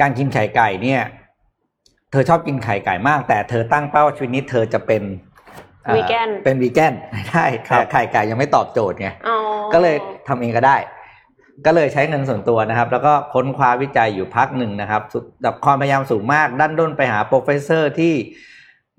[0.00, 1.02] การกินไข่ไก่เนี่ย
[2.10, 5.02] เธอชอบกินไข่ไก่มาก แต่เธอตั้งเป้าชีวิตนี้เธอจะเป็น
[5.86, 6.94] อ่าวีแกนเป็นวีแกน
[7.30, 9.36] ได้ครับแต่ไข่ไก่ยังไม่ตอบโจทย์ไงอ๋อ
[9.72, 9.96] ก็เลย
[10.28, 10.76] ทำเองก็ได้
[11.66, 18.14] ก็เลยใช้เงินส่วนตัวนะครับ แล้วก็ค้นคว้าวิจัยอยู่พักหนึ่งนะครับสุดแบบความพยายามสูงมาก ด้านด้นไปหา professor ที่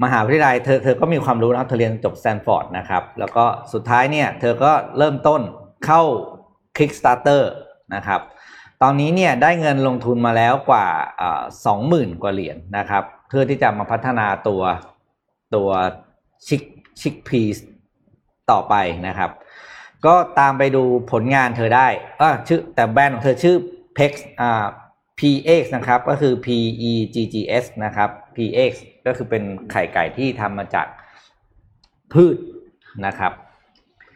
[0.03, 5.41] มหาวิทยาลัยเธอเธอก็มีความรู้นะเธอเรียนจบแตนฟอร์ดนะครับแล้วก็สุดท้ายเนี่ยเธอก็เริ่มต้น
[5.85, 6.01] เข้า
[6.77, 7.43] Kickstarter
[7.95, 8.21] นะครับ
[8.81, 10.87] ตอนนี้เนี่ยได้เงินลงทุนมาแล้วกว่า
[11.65, 14.61] สองหมื่นกว่าเหรียญนะครับเพื่อที่จะมาพัฒนาตัว
[15.55, 15.69] ตัว
[16.47, 16.61] ชิค
[17.01, 17.57] ชิคพีซ
[18.51, 18.75] ต่อไป
[19.07, 19.31] นะครับ
[20.05, 21.87] ก็ตามไปดูผลงานเธอได้
[22.21, 23.55] อ่ชื่อแต่แบรนด์ของเธอชื่อ
[23.97, 24.65] PEX อ่า
[25.19, 26.47] PX นะครับก็คือ P
[26.89, 28.71] E G G S นะครับ PX
[29.05, 30.87] ก็คือเป็นไข่ไก่ที่ทำมาจาก
[32.13, 32.37] พืช
[33.05, 33.31] นะครับ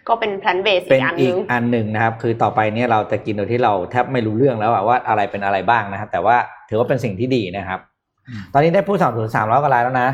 [0.08, 6.36] ก็เป็นแพลนเบสเป็อีนกอันหอีนึกงอันหนึ่งนะครับ คือต่อไปเนี่ยเราจะกินโดยที่เราแทบไม่รู้เรื่องแล้วอะว่าอะไรเป็นอะไรบ้างนะครับ แต่ว่า
[6.70, 7.80] ถือว่าเป็นสิ่งที่ดีนะครับ
[8.28, 10.10] อืมตอนนี้ได้ผู้สนับสนุนสามร้อยกว่ารายแล้วนะ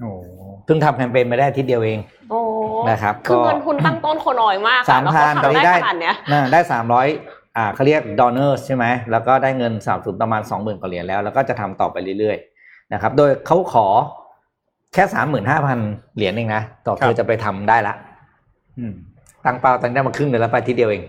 [0.00, 0.10] โอ้
[0.64, 1.98] เพิ่งทำแคมเปญไปได้อาทิตย์เดียวเอง
[2.30, 2.40] โอ้
[2.90, 7.06] นะครับคือก็เงินทุนตั้งต้นคนน้อยมากสามแล้วพัเขานตอนทำนี้ได้ได้ขนาดเนี้ยน่าได้สามร้อย
[7.56, 12.51] อ่าเขาเรียกดอ n เนอร์ใช่ไหมแล้วก็ได้เงินสามสุนประมาณสองหมื่นกว่าเหรียญแล้ว แล้วก็จะทำต่อไปเรื่อยๆ
[12.92, 13.86] นะครับ โดยเขาขอ
[14.94, 15.78] แค่สามหมื่นห้าพัน
[16.16, 17.94] เหรียญเองนะต่อครัเธบอจะไปทำได้ละ
[18.78, 18.94] อืม
[19.44, 21.02] ตั้งเป้าตั้งได้มาครึ่งเดือนแล้วไปทีเดียวเอง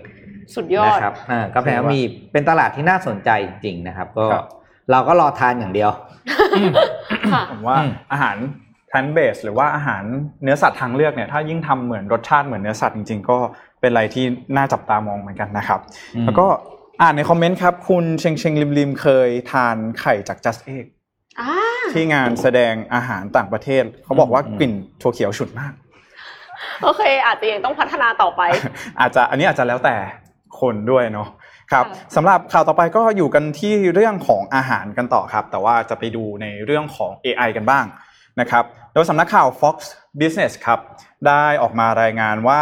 [0.55, 4.45] สุดยอดนะครับอ่าก็แปลว่ามีเป็นตลาดที่น่าสนใจจริงๆนะครับ ก็ครับ
[4.91, 5.91] เราก็รอทานอย่างเดียว
[7.31, 8.37] ค่ะผมว่าอืมอาหาร
[8.89, 10.03] plant based หรือว่าอาหาร
[10.43, 13.37] เนื้อสัตว์ทางเลือกเนี่ยถ้ายิ่งทำเหมือนรสชาติเหมือนเนื้อสัตว์จริง ๆ ก็
[13.79, 14.25] เป็นอะไรที่
[14.57, 15.79] น่าจับตามองเหมือนกันนะครับ
[16.15, 16.45] อืมแล้วก็
[17.01, 20.92] อ่านในคอมเมนต์ครับ คุณเชงเชงริมริมเคยทานไข่จาก just egg อ่า
[21.93, 25.73] ที่งานแสดงอาหารต่างประเทศ เขาบอกว่ากลิ่นถั่วเขียวฉุนมาก
[26.83, 28.41] โอเค อาจจะยังต้องพัฒนาต่อไป
[28.99, 29.95] อาจจะอันนี้อาจจะแล้วแต่
[30.59, 31.27] คนด้วยเนาะ
[31.71, 37.85] ครับค่ะสำหรับข่าวต่อไปก็อยู่กันที่เรื่องของอาหารกันต่อครับ แต่ว่าจะไปดูในเรื่องของ AI กันบ้าง
[38.39, 39.77] นะครับโดยสำนักข่าว Fox
[40.21, 40.79] Business ครับ
[41.27, 42.61] ได้ออกมารายงานว่า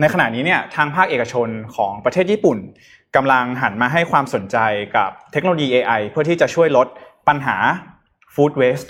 [0.00, 2.58] ในขณะนี้เนี่ยทางภาคเอกชนของประเทศญี่ปุ่น
[3.16, 4.56] กำลังหันมาให้ความสนใจ
[4.96, 6.86] กับเทคโนโลยี AI เพื่อที่จะช่วยลด
[7.28, 7.56] ปัญหา
[8.34, 8.88] food waste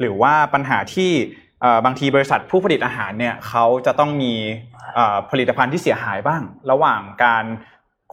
[0.00, 1.12] หรือว่าปัญหาที่
[1.60, 4.32] เอ่อบางทีบริษัทผู้ผลิตอาหารเนี่ยเขาจะต้องมี
[4.94, 7.44] เอ่อผลิตภัณฑ์ที่เสียหายบ้าง ระหว่างการ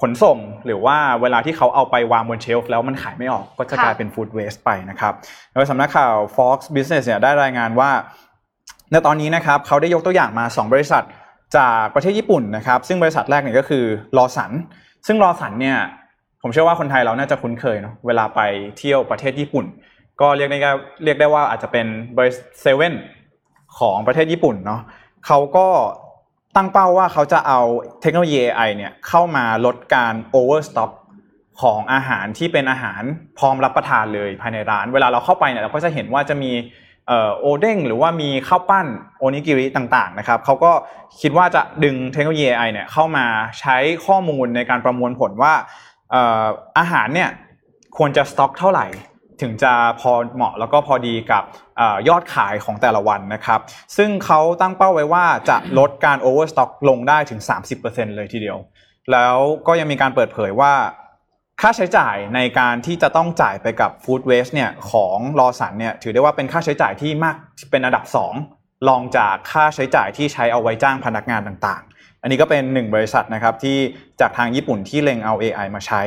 [0.01, 5.13] ขนส่งหรือว่าเวลาที่เขาเอาไปวางบนเชลฟ์แล้วมันขายไม่ออกก็จะค่ะกลายเป็น food waste ไปนะครับ
[5.53, 7.91] โดยสำนักข่าว Fox Business เนี่ยได้รายงานว่า
[8.91, 11.03] ในตอนนี้นะครับเขาได้ยกตัวอย่างมา 2 บริษัท
[11.57, 13.85] จากประเทศญี่ปุ่นนะครับ ซึ่งบริษัทแรกเนี่ยก็คือ
[14.17, 14.51] ลอสัน
[15.07, 15.77] ซึ่งลอสันเนี่ย
[16.41, 18.39] ผมเชื่อว่าคนไทยเราน่าจะคุ้นเคยเนาะเวลาไป
[18.77, 19.65] เที่ยวประเทศญี่ปุ่น
[20.21, 20.73] ก็เรียกได้ว่า
[21.03, 22.93] เรียกได้ว่าอาจจะเป็นบริษัทเซเว่น
[23.79, 24.81] ของประเทศญี่ปุ่นเนาะ
[25.27, 25.67] เขาก็
[26.55, 27.59] ตั้งเป้าว่าเขาจะเอา
[28.01, 30.91] เทคโนโลยี AI เนี่ยเข้ามาลดการ overstock
[31.61, 33.01] ของอาหารที่เป็นอาหาร
[33.37, 36.51] พร้อมรับประทานเลยภายในร้าน เวลาเราเข้าไปเนี่ยเราก็จะเห็นว่าจะมี
[37.39, 38.87] โอเด้งหรือว่ามีข้าวปั้น
[39.19, 40.71] โอนิกิริต่างๆนะครับเขาก็
[41.21, 43.25] คิดว่าจะดึงเทคโนโลยี AI เนี่ยเข้ามา
[43.59, 45.53] ใช้ข้อมูลในการประมวลผลว่า
[46.79, 47.29] อาหารเนี่ย
[47.97, 48.85] ควรจะสต็อกเท่าไหร่
[49.41, 51.43] ถึงจะพอเหมาะแล้วก็พอดีกับ
[51.79, 53.59] ออยอดขายของแต่ละวันนะครับ
[53.97, 57.41] ซึ่งเขาตั้งเป้าไว้ว่าจะลดการ overstock ลงได้ถึง
[57.79, 58.57] 30%เลยทีเดียว
[59.11, 59.35] แล้ว
[59.67, 60.73] ก็ยังมีการเปิดเผยว่า
[61.61, 67.35] ค่าใช้จ่ายในการที่จะต้องจ่ายไปกับ food waste เนี่ยของลอสันเนี่ยถือได้ว่าเป็นค่าใช้จ่ายที่มาก
[67.71, 68.05] เป็นอันดับ
[68.45, 73.77] 2 รองจากค่าใช้จ่ายที่ใช้เอาไว้จ้างพนักงานต่างๆ อันนี้ก็เป็นหนึ่งบริษัทนะครับที่
[74.19, 76.01] จากทางญี่ปุ่นที่เล็งเอา AI มาใช้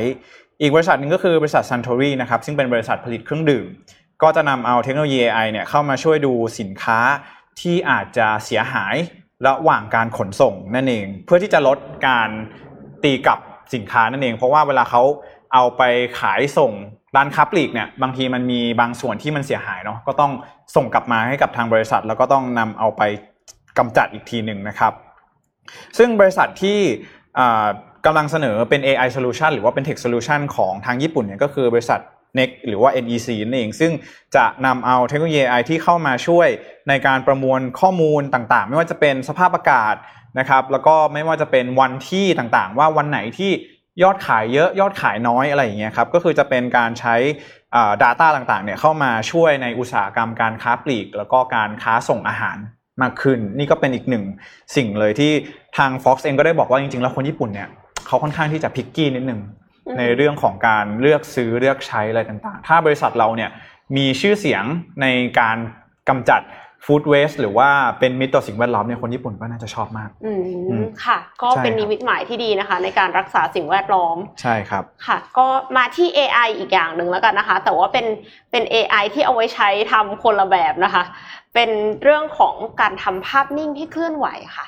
[0.61, 3.65] อีกบริษัทหนึ่งก็คือบริษัท Suntory นะครับซึ่งเป็นบริษัทผลิตเครื่องดื่ม
[4.21, 6.99] ก็จะนำเอาเทคโนโลยี AI เนี่ยเข้ามาช่วยดูสินค้า
[7.59, 8.95] ที่อาจจะเสียหาย
[9.47, 12.29] ระหว่างการขนส่งนั่นเอง เพื่อที่จะลดการ
[13.03, 13.39] ตีกลับ
[13.73, 15.03] สินค้านั่นเอง เพราะว่าเวลาเขา
[15.53, 15.81] เอาไป
[16.19, 16.71] ขายส่ง
[17.15, 20.31] ร้านค้าปลีกเนี่ยบางทีมันมีบางส่วนที่มันเสียหายเนาะก็ต้อง
[20.75, 23.01] ส่งกลับมาให้กับทางบริษัท แล้วก็ต้องนำเอาไป
[23.77, 24.93] กำจัดอีกทีหนึ่งนะครับ
[25.97, 26.79] ซึ่งบริษัทที่
[28.07, 31.99] กำลังเสนอเป็น AI solution หรือว่าเป็น tech solution ของทางญี่ปุ่นเนี่ยก็คือบริษัท
[32.37, 33.91] NEC หรือว่า NEC นั่นเอง ซึ่ง
[34.35, 36.47] จะนำเอาเทคโนโลยี AI ที่เข้ามาช่วย
[36.89, 39.95] ในการประมวลข้อมูลต่างๆ ไม่ว่าจะเป็นสภาพอากาศ
[40.39, 43.51] นะครับ แล้วก็ไม่ว่าจะเป็นวันที่ต่างๆ ว่าวันไหนที่
[44.03, 47.15] ยอดขายเยอะยอดขายน้อยอะไรอย่างเงี้ยครับก็คือจะเป็นการใช้
[47.75, 52.57] อ่า data ต่างๆเนี่ยเข้ามาช่วยในอุตสาหกรรมการค้าปลีก แล้วก็การค้าส่งอาหาร
[53.01, 54.23] มากขึ้น นี่ก็เป็นอีกหนึ่ง
[54.75, 55.31] สิ่งเลยที่
[55.77, 57.69] ทาง Fox เองก็ได้บอกว่าจริงๆ แล้วคนญี่ปุ่นเนี่ย
[58.07, 59.41] เขาค่อนข้างที่จะพิกกี้นิดนึง
[59.87, 63.49] อืมในเรื่องของการเลือกซื้อเลือกใช้อะไรต่างๆ ถ้าบริษัทเราเนี่ย
[63.97, 64.63] มีชื่อเสียง
[65.01, 65.05] ใน
[65.39, 65.57] การ
[66.09, 66.41] กำจัด
[66.85, 70.31] ฟู้ดเวสหรือว่าเป็นมิตรต่อสิ่งแวดล้อมเนี่ยคนญี่ปุ่นก็น่าจะชอบมาก อื
[70.69, 78.05] อืมมค่ะ ก็ใช่เป็นครับนิมิตหมายที่ดีนะคะ ในการรักษาสิ่งแวดล้อม ใช่ครับ ค่ะ ก็มาที่ AI อีกอย่างหนึ่งแล้วกันนะคะ แต่ว่าเป็น
[78.51, 81.03] เป็น AI ที่เอาไว้ใช้ทำคนละแบบนะคะ
[81.53, 81.69] เป็น
[82.03, 84.65] เรื่องของการทำภาพนิ่งที่เคลื่อนไหวค่ะ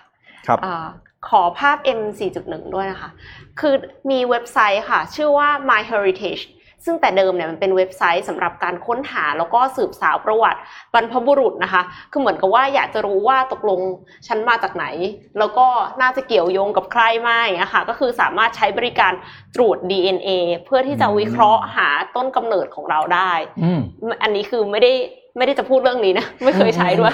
[0.47, 0.88] ครับอา
[1.27, 2.01] ขอภาพ M
[2.39, 3.10] 4.1 ด้วยนะคะ
[3.60, 3.75] คือ
[4.12, 6.43] มีเว็บไซต์ค่ะ ชื่อว่า My Heritage
[6.86, 10.60] ซึ่งแต่เดิมเนี่ยมันเป็นเว็บไซต์สำหรับการค้นหาแล้วก็สืบสาวประวัติ
[10.93, 13.79] บรรพบุรุษนะคะ คือเหมือนกับว่าอยากจะรู้ว่าตกลง
[14.27, 14.86] ฉันมาจากไหน
[15.39, 15.67] แล้วก็
[16.01, 19.13] น่าจะเกี่ยวโยงกับใครมาอย่างเงี้ยค่ะ ก็คือสามารถใช้บริการ
[19.55, 20.29] ตรวจ DNA
[20.65, 23.32] เพื่อที่จะวิเคราะห์หาต้นกำเนิดของเราได้
[23.63, 23.82] อืม
[24.23, 24.93] อันนี้คือไม่ได้
[25.37, 27.13] ไม่ได้จะพูดเรื่องนี้นะไม่เคยใช้ด้วย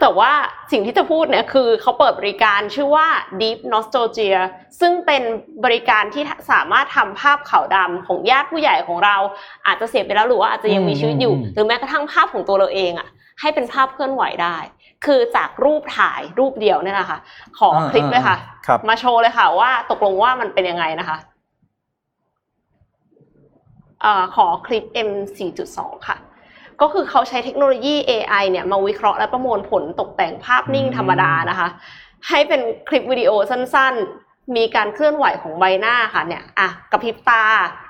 [0.00, 0.32] แต่ว่า
[0.72, 3.06] สิ่งที่จะพูดเนี่ยคือเขาเปิดบริการชื่อว่า
[3.40, 4.36] Deep Nostalgia
[4.80, 5.22] ซึ่งเป็น
[5.64, 9.16] บริการที่สามารถทำภาพขาวดำของญาติผู้ใหญ่ของเรา
[9.66, 13.08] อาจจะเสียไปแล้วหรือว่าอาจจะยังมีชีวิตอยู่อืมหรือแม้กระทั่งภาพของตัวเราเองอะ
[13.40, 14.56] ให้เป็นภาพเคลื่อนไหวได้
[15.04, 17.18] คือจากรูปถ่ายรูปเดียวเนี่ยนะคะ
[17.58, 21.18] ขอคลิปเลยค่ะครับมาโชว์เลยค่ะว่าตกลงว่ามันเป็นยังไงนะคะ
[24.02, 25.10] เอ่อขอคลิป M
[25.58, 26.16] 4.2 ค่ะ
[26.82, 31.68] ก็คือเขาใช้เทคโนโลยี AI เนี่ยมาวิเคราะห์และประมวลผลตกแต่งภาพนิ่งธรรมดานะคะ
[32.28, 37.44] ให้เป็นคลิปวิดีโอสั้นๆ มีการเคลื่อนไหวของใบหน้าค่ะเนี่ยอะกระพริบตา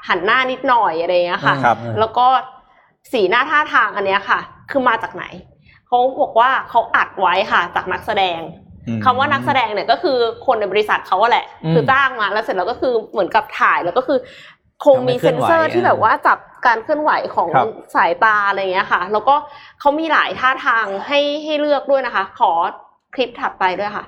[0.09, 2.27] หันหน้านิดหน่อยอะไรอย่างเงี้ยค่ะ ครับ แล้วก็
[3.13, 5.25] สีหน้าท่าทางอันเนี้ยค่ะ คือมาจากไหน
[5.87, 8.41] เขาบอกว่าเขาอัดไว้ค่ะ จากนักแสดง
[8.89, 14.19] อืม คำว่านักแสดงเนี่ยก็คือคนในบริษัทเขาอะแหละ อืม คือจ้างมาแล้วเสร็จแล้วก็คือเหมือนกับถ่ายแล้วก็คือ
[14.85, 19.35] คงมีทำให้เคลื่เซ็อนนไหวเซอร์ที่แบบว่าจับการเคลื่อนไหวของครับสายตาอะไรอย่างเงี้ยค่ะ แล้วก็
[19.81, 22.53] เขามีหลายท่าทางให้ให้เลือกด้วยนะคะ ขอ
[23.15, 24.05] คลิปถัดไปด้วยค่ะ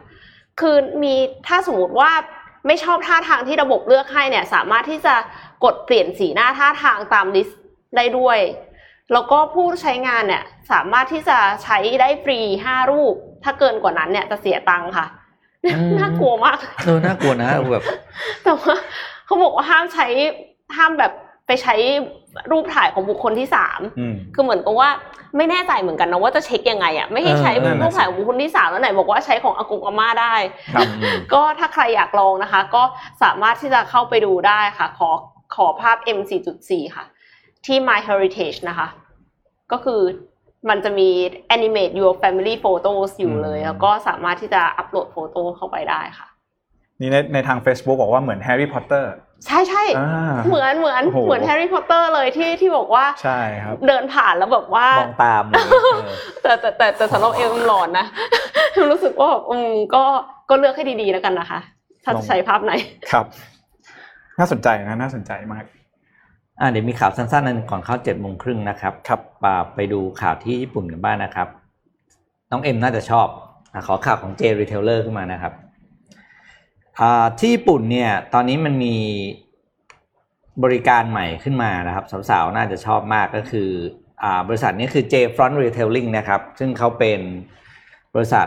[0.61, 1.15] คือมี
[1.47, 2.11] ถ้าสมมติว่า
[2.67, 5.15] ไม่ชอบท่าทางที่ระบบเลือกให้เนี่ย สามารถที่จะ
[5.65, 7.61] กดเปลี่ยนสีหน้าท่าทางตามลิสต์
[7.97, 8.39] ได้ด้วย
[9.13, 15.07] แล้วก็ผู้ใช้งานเนี่ยสามารถที่จะใช้ได้ฟรีห้ารูป ถ้าเกินกว่านั้นเนี่ยจะเสียตังค์ค่ะ
[15.65, 17.85] อืมน่ากลัวมากเออน่ากลัวนะแบบ
[18.45, 18.75] แต่ว่า
[19.27, 20.07] เขาบอกว่าห้ามใช้
[20.77, 21.13] ห้ามแบบ
[21.47, 21.75] ไปใช้
[22.51, 24.91] รูปถ่ายของบุคคลที่สามอืมคือเหมือนกับว่า
[25.37, 30.35] ไม่แน่ใจเหมือนกันนะว่าจะเช็คยังไงอะไม่ให้ใช้เออนั่นน่ะรูปถ่ายของบุคคลที่สามแล้วไหนบอกว่าใช้ของอากงอาม่าได้
[30.75, 30.89] ครับ
[31.33, 32.83] ก็ถ้าใครอยากลองนะคะ ก็
[33.23, 35.11] สามารถที่จะเข้าไปดูได้ค่ะ ขอ
[35.55, 36.19] ขอภาพ M
[36.57, 37.05] 4.4ค่ะ
[37.67, 38.89] ที่ My Heritage นะคะ
[39.73, 40.01] ก็คือ
[40.69, 41.09] มันจะมี
[41.57, 46.29] animate your family photos อยู่เลยอืมแล้วก็สามารถที่จะอัปโหลด photo เข้าไปได้ค่ะ
[47.01, 49.11] นี่ในในทาง Facebook บอกว่าเหมือนแฮร์รี่พอตเตอร์
[49.46, 56.09] ใช่ใช่อ่าเหมือนเหมือนโอ้โหเหมือนแฮร์รี่พอตเตอร์เลยที่ที่บอกว่าใช่ครับเดินผ่านแล้วแบบว่ามองตามเลยเออ
[56.42, 58.07] แต่แต่แต่แต่สำหรับเอ็มหลอนนะ
[58.90, 60.05] รู้สึกว่าแบบอืมก็
[60.50, 61.61] ก็เลือกให้ดีๆแล้วกันนะคะ
[62.05, 62.72] ถ้าลอจะงใช้ภาพไหน
[63.12, 63.26] ครับ
[64.38, 65.64] น่าสนใจนะน่าสนใจมาก
[66.61, 71.48] อ่าเดี๋ยวมีข่าวสั้นๆนึงก่อนเข้าเจ็ดโมงครึ่งนะครับครับป่าไปดูข่าวที่ญี่ปุ่นกันบ้างนะครับ
[72.50, 73.26] น้องเอ็มน่าจะชอบ
[73.74, 75.62] อะขอข่าวของ J retailer ขึ้นมานะครับอ่า
[77.38, 78.96] ที่ญี่ปุ่นเนี่ยตอนนี้มันมี
[80.64, 83.68] บริการใหม่ขึ้นมานะครับสาวๆน่าจะชอบมากก็คือ
[84.22, 87.20] อบริษัทนี้คือ J Front Retailing นะครับ ซึ่งเขาเป็น
[88.14, 88.46] บริษัท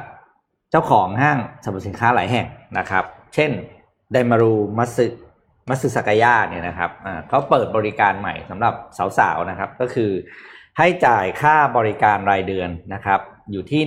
[0.71, 3.05] เจ้าของห้างสรรพสินค้าหลายแห่งนะครับ
[3.36, 3.51] เช่น
[4.12, 5.05] ไดมารูมัสึ
[5.69, 6.91] มัสึสากายะเนี่ยนะครับ
[7.29, 8.73] เขาเปิดบริการใหม่สำหรับ
[9.17, 10.12] สาวๆนะครับ ก็คือ
[10.77, 13.19] ให้จ่ายค่าบริการรายเดือนนะครับ
[13.51, 13.81] อยู่ที่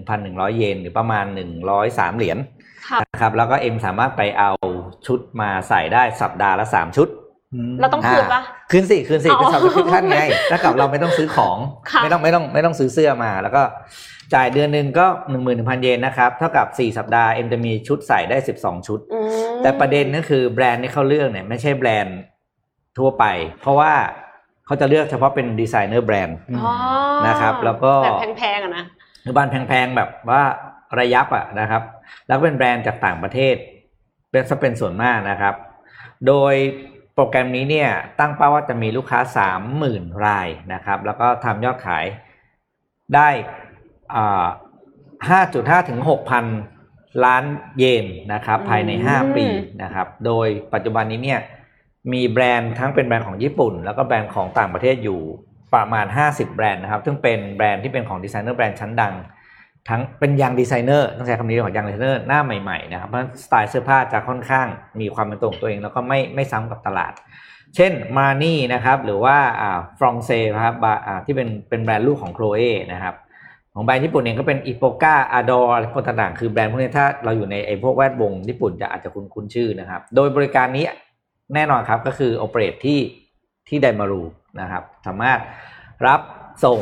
[0.00, 1.24] 11,100 เยน หรือประมาณ
[1.70, 2.38] 103 เหรียญ
[3.02, 4.50] นะครับ แล้วก็เอ็มสามารถไปเอา
[5.06, 7.08] ชุดมาใส่ได้สัปดาห์ละ3ชุด
[7.80, 10.20] เราต้องคืนปะคืนสิคืนสิอ๋อเป็น subscription ไง
[10.50, 11.58] ถ้ากับเราไม่ต้องซื้อของ
[11.90, 13.62] ค่ะไม่ต้องไม่ต้องไม่ต้องซื้อเสื้อมา แล้วก็
[14.34, 19.28] จ่ายเดือนหนึ่งก็หนึ่งหมื่นหนึ่งพันเยนนะครับ เท่ากับสี่สัปดาห์เอ็มจะมีชุดใส่ได้สิบสองชุดอืม
[19.62, 22.18] แต่ประเด็นก็คือแบรนด์ที่เขาเลือกเนี่ยไม่ใช่แบรนด์
[22.98, 23.24] ทั่วไป
[23.60, 23.92] เพราะว่า
[24.66, 26.74] เขาจะเลือกเฉพาะเป็น designer brand อ๋อ
[27.26, 28.84] นะครับ แล้วก็แบบแพงๆอะนะ
[29.22, 30.42] หรือแบรนด์แพงๆแบบว่า
[30.98, 31.82] ระยับอะนะครับ
[32.28, 33.56] แล้วก็เป็นแบรนด์จากต่างประเทศ
[34.30, 35.54] เป็นซะเป็นส่วนมากนะครับ
[36.26, 36.54] โดย
[37.14, 39.20] โปรแกรมนี้เนี่ยตั้งเป้าว่าจะมีลูกค้า
[39.72, 42.04] 30,000 รายนะครับ แล้วก็ทำยอดขาย
[43.14, 43.28] ได้
[44.14, 44.46] อ่า
[45.28, 45.98] 5.5ถึง
[46.60, 47.44] 6,000ล้าน
[47.78, 49.46] เยนนะครับภายใน 5 ปี
[49.82, 51.40] นะครับ โดยปัจจุบันนี้เนี่ย
[52.12, 55.20] มีแบรนด์ทั้งเป็นแบรนด์ของญี่ปุ่น แล้วก็แบรนด์ของต่างประเทศอยู่
[55.74, 59.14] ประมาณ 50 แบรนด์นะครับ ซึ่งเป็นแบรนด์ที่เป็นของดีไซเนอร์แบรนด์ชั้นดัง
[59.88, 64.66] ทั้งเป็น young designer ต้องใช้คำนี้ของ young designer หน้าใหม่ๆนะครับเพราะสไตล์เสื้อผ้าจะค่อนข้าง
[65.00, 67.12] มีความเป็นตัวของตัวเอง แล้วก็ไม่ไม่ซ้ำกับตลาด
[67.76, 70.74] เช่น Marni นะครับหรือว่าอ่าฟรองเซนะครับ
[71.06, 72.60] อ่าที่เป็นเป็นแบรนด์ลูกของ Chloé
[72.92, 73.14] นะครับ
[73.74, 80.86] ของแบรนด์ญี่ปุ่นเองก็เป็น Epoca อาดออะไรพวกต่างๆ คือแบรนด์พวกนี้ถ้าเราอยู่ในไอ้พวกแวดวงญี่ปุ่นจะอาจจะคุ้นคุ้นชื่อนะครับ โดยบริการนี้
[81.54, 83.00] แน่นอนครับก็คือ operate ที่
[83.68, 84.22] ที่ไดมารู
[84.60, 85.38] นะครับสามารถ
[86.06, 86.20] รับ
[86.64, 86.80] ส่ง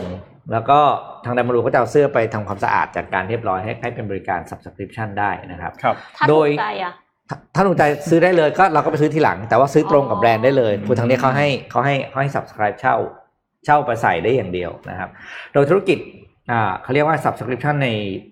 [0.53, 0.79] แล้วก็
[1.25, 6.93] ทางไดมารูก็จะเอาเสื้อไปทำความสะอาดจากการเรียบร้อยให้ให้เป็นบริการ subscription ได้นะครับครับถ้าโดถูยกใจอะ
[7.29, 12.97] ถ้าถ้าสนใจซื้อได้เลยก็เราก็ไปซื้อทีหลัง แต่ว่าซื้อตรงกับแบรนด์ได้เลยคือทางนี้เขาให้เขาให้เขาให้ subscribe เช่า
[13.65, 15.11] เช่าไปใส่ได้อย่างเดียวนะครับ
[15.53, 15.99] โดยธุรกิจ
[16.51, 17.89] อ่าเขาเรียกว่า subscription ใน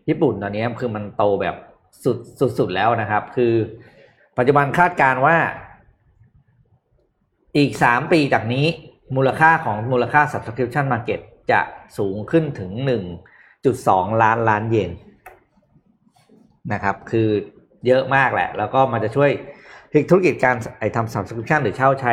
[0.09, 1.57] ญี่ปุ่นตอนนี้คือมันโตแบบ
[2.05, 3.53] สุดสุดสุดแล้วนะครับ คือ
[4.39, 5.37] ปัจจุบันคาดการณ์ว่า
[7.57, 8.67] อีกสามปีจากนี้
[9.17, 11.61] มูลค่าของมูลค่า subscription market จะ
[11.99, 13.03] สูงขึ้นถึงหนึ่ง
[13.65, 14.93] จุดสองล้านล้านเยน
[16.73, 17.29] นะครับ คือ
[17.87, 19.31] เยอะมากแหละ แล้วก็มันจะช่วย
[20.11, 22.13] ธุรกิจการไอทำ subscription หรือเช่าใช้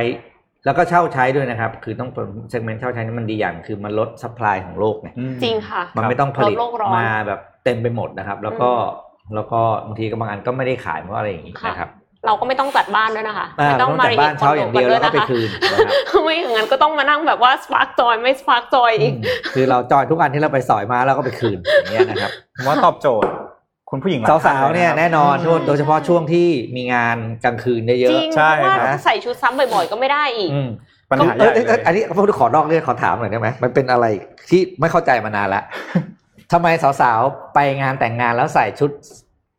[0.66, 8.72] แล้วก็เช่าใช้ด้วยนะครับ คือต้องเป็น segment เช่าใช้นี่มันดีอย่าง คือมันลด supply ของโลกเนี่ยจริงค่ะ มันไม่ต้องผลิตลดโลกร้อนมาแบบเต็มไปหมดนะครับ แล้วก็
[9.36, 11.90] แล้วก็บางทีก็บางอันก็ไม่ได้ขายเพราะอะไรอย่างนี้ค่ะนะครับ
[12.26, 19.22] เราก็ไม่ต้องจัดบ้านด้วยนะคะอ่าไม่ต้องต้องมาจัดบ้านเช่าอย่างเดียวแล้วก็ไปคืนนะครับไม่อย่างนั้นก็ต้องมานั่งแบบว่าสปาร์กจอยไม่สปาร์กจอยอีกอืม
[19.54, 23.32] คือเราจอยทุกอันที่เราไปสอยมาแล้วก็ไปคืนอย่างเงี้ยนะครับผมว่าตอบโจทย์
[23.90, 30.70] คุณผู้หญิงหลยสาวๆเนี่ยท่ลแน่นอนครับโดยเฉพาะช่วงที่มีงานกลางคืนเยจอะริงใช่เพราะว่าครับใส่ชุดซ้ำบ่อยๆก็ไม่ได้อีกๆอืม
[31.10, 34.06] ปัญหาใหเอญ่อเลเออยอันนี้พูดขอนอกเรื่องขอถามหน่อยได้ไหมมันเป็นอะไร
[34.50, 35.64] ที่ไม่เข้าใจมานานละ
[36.52, 36.68] ทำไม
[37.02, 38.92] สาวๆไปงานแต่งงานแล้วใส่ชุด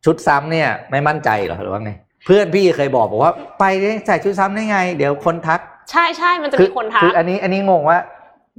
[0.05, 1.91] ชุดซ้ำเนี่ยไม่มั่นใจเหรอหรือว่าไง
[2.25, 5.59] เพื่อนพี่เคยบอกบอกว่า ไปเนี่ยใส่ชุดซ้ำได้ไง เดี๋ยวคนทัก
[5.91, 7.99] ใช่ใช่มันจะคืมีคนทัคืกออันนี้อันนี้งงว่า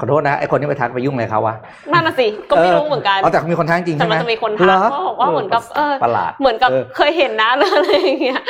[0.00, 1.54] ขอโทษนะไอคนที่ไปทักไปยุ่งอะไรเขาวะ
[1.92, 8.40] นั่นน่ะสิก็ไม่รู้เหมือนกันเอาแต่มีคนทักจริงแต่ใช่ไหมมันจะมีคนทักหรเขาบอกว่าเหมือนกับเออประหลาดเหมือนกับเออเคยเห็นนะหรืออะไรอย่างเงี้ย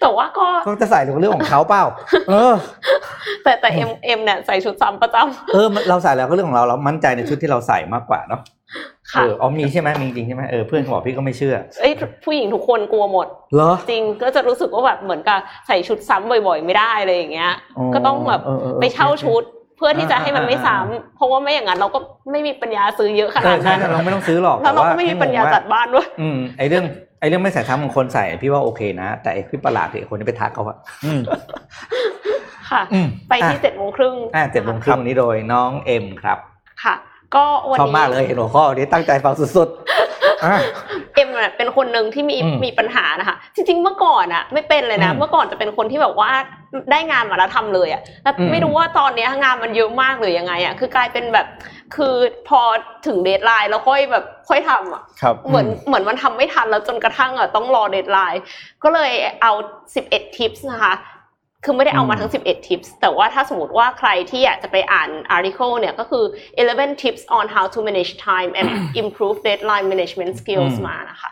[0.00, 1.84] แต่ว่าก็เขาจะใส่เรื่องของเขาเปล่า
[2.30, 2.54] เออ
[3.44, 8.40] แต่แต่เอ็มเอ็มเนี่ยใส่ชุดซ้ำประจำเออมันเราใส่แล้วก็เรื่องของเราเรามั่นใจในชุดที่เราใส่มากกว่าเนาะ
[9.12, 11.92] เอค่ะออ๋อมีใช่ไหมมีจริงใช่ไหมเออเพื่อนเขาบอกพี่ก็ไม่เชื่อเอ้ย
[12.24, 19.42] ผู้หญิงทุกคนกลัวหมดเหรอจริงก็จะรู้สึกว่าแบบเหมือนกับใส่ชุดซ้ำบ่อย ๆ ไม่ได้อะไรอย่างเงี้ยอ๋อก็ต้องแบบเออเออเออไปเช่าชุด
[19.76, 21.98] เพื่อที่จะให้มันไม่อ่าซ้ำเพราะว่าไม่อย่างนั้นเราก็
[22.30, 26.84] ไม่มีปัญญาซื้อเยอะขเอนาอดใช่นั้นเราไม่ต้องซื้อหรอกแล้วเราต่ก็ไม่มีปัญญาพี่งงว่จัดบ้านด้วยอืมไอเรื่อง
[27.20, 31.20] ไอเรื่องไม่ใส่ซ้ำของคนใส่พี่ว่าโอเคนะ แต่ไอที่ประหลาดคือไอ้คนที่ไปทักเขาอะอืม
[32.70, 36.38] ค่ะอืมไปที่เจ็ดโมงครึ่งอ่าเจ็ดโมงครึ่งวันนี้โดยน้องเอ็มครับ
[36.84, 36.94] ค่ะ
[37.34, 40.58] ก็วันชอบนี้มากเลยเห็นหัวข้อวันนี้ตั้งใจฟังสุดๆอะ
[41.14, 46.30] เอ็มอะเป็นคนหนึ่งที่มีอืมมีปัญหานะคะจริงๆเมื่อก่อนอะไม่เป็นเลยนะอืมเมื่อก่อนจะเป็นคนที่แบบว่า
[46.90, 51.46] ได้งานมาแล้วทำเลยอะแล้วอืมไม่รู้ว่าตอนเนี้ยงานมันเยอะมากหรือยังไงอะคือกลายเป็นแบบ
[51.94, 52.14] คือ
[52.48, 52.60] พอ
[53.06, 58.42] ถึง deadline แล้วค่อยแบบค่อยทำอะครับเหมือนเหมือนมันทำไม่ทันแล้วจนกระทั่งอะต้องรอ deadline
[58.82, 59.52] ก็เลยเอา
[59.94, 60.94] 11 ทิปส์นะคะ
[61.64, 66.24] คือไม่ได้เอามาทั้ง 11 tips แต่ว่าถ้าสมมติว่าใครที่อยากจะไปอ่าน article เนี่ยก็คือ
[66.62, 68.68] 11 tips on how to manage time and
[69.02, 71.30] improve deadline management skills อืมมานะคะ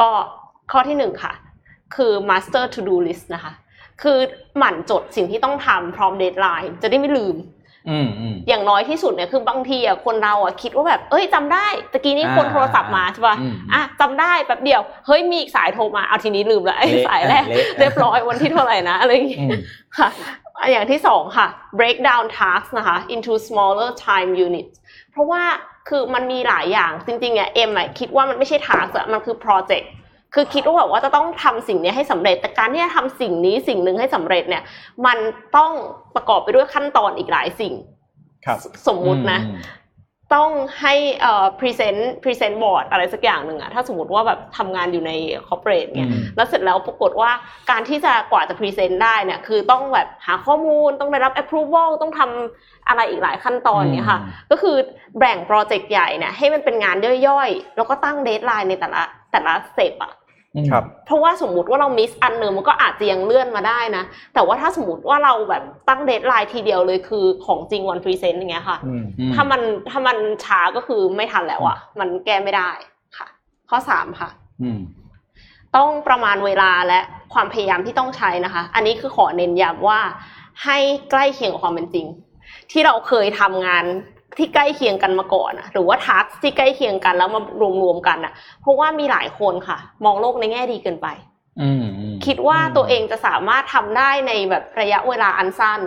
[0.00, 0.08] ก็
[0.72, 1.32] ข้อที่หนึ่งค่ะ
[1.96, 3.52] คือ master to do list นะคะ
[4.02, 4.18] คือ
[4.58, 7.36] หมั่นจดสิ่งที่ต้องทำพร้อม deadline จะได้ไม่ลืม
[7.88, 19.52] อืมอืมอย่างน้อยที่สุดเนี่ยคือบางทีอะคนเราอะคิดว่าแบบ เอ้ยจำได้ตะกี้นี้คนอ่าโทรศัพท์มาใช่ป่ะอืมอะจำได้แป๊บเดียวเฮ้ยมีอีกสายโทรมาเอาทีนี้ลืมแล้วไอ้เละสายแรกเละเรียบร้อยวันที่เท่าไหร่นะอะไรอย่างงี้อืม
[19.98, 20.08] ค่ะ
[20.60, 21.46] อะอย่างที่สองค่ะ
[21.78, 24.74] break down tasks นะคะ into smaller time units
[25.12, 25.42] เพราะว่า
[25.88, 29.86] คือมันมีหลายอย่างจริงๆอะเอ็มอะคิดว่ามันไม่ใช่ task อะมันคือ project
[30.34, 34.62] คือคิดว่าแบบว่าจะต้องทำสิ่งนี้ให้สำเร็จ แต่การที่จะทำสิ่งนี้สิ่งหนึ่งให้สำเร็จเนี่ย
[35.06, 35.18] มัน
[35.56, 35.72] ต้อง
[36.14, 37.74] ประกอบไปด้วยขั้นตอนอีกหลายสิ่ง
[38.44, 39.60] ครับสมมุตินะอืม
[40.36, 45.12] ต้องให้เอ่อ present present board อะไรสักอย่างหนึ่งอะถ้าสมมติว่าแบบทำงานอยู่ใน
[45.48, 47.30] corporate เนี่ยอืมแล้วเสร็จแล้วปรากฏว่า
[47.70, 54.76] การที่จะกว่าจะ present ได้เนี่ยคือต้องแบบหาข้อมูลต้องได้รับ approval ต้องทำอะไรอีกหลายขั้นตอนเนี่ยค่ะอืมก็คือ
[55.18, 56.96] แบ่งโปรเจกต์ใหญ่เนี่ยให้มันเป็นงาน
[57.28, 60.12] ย่อยๆ แล้วก็ตั้ง deadline ในแต่ละ แต่ละ step อะ
[60.70, 69.60] ครับเพราะว่าสมมุติว่าเรา miss อันหนึ่งมันก็อาจจะยังเลื่อนมาได้นะ แต่ว่าถ้าสมมติว่าเราแบบตั้ง deadline ทีเดียวเลยคือของจริงวัน present อย่างเงี้ยค่ะอืมอืมถ้ามัน
[69.90, 72.70] ถ้ามันช้าก็คือไม่ทันแล้วอะมันแก้ไม่ได้
[73.18, 73.28] ค่ะ
[73.70, 74.30] ข้อสามค่ะ
[74.62, 74.80] อืม
[75.76, 77.00] ต้องประมาณเวลาและ
[77.34, 80.00] ความพยายามที่ต้องใช้นะคะ อันนี้คือขอเน้นย้ำว่า
[80.64, 80.78] ให้
[81.10, 82.06] ใกล้เคียงกับความเป็นจริง
[82.70, 83.84] ที่เราเคยทำงาน
[84.38, 87.40] ที่ใกล้เคียงกันมาก่อนอะหรือว่า task ที่ใกล้เคียงกันแล้วมา
[87.82, 91.08] รวมๆกันอะเพราะว่ามีหลายคนค่ะ มองโลกในแง่ดีเกินไป
[91.60, 95.80] อืมอืมคิดว่าตัวเองจะสามารถทำได้ในแบบระยะเวลาอันสั้น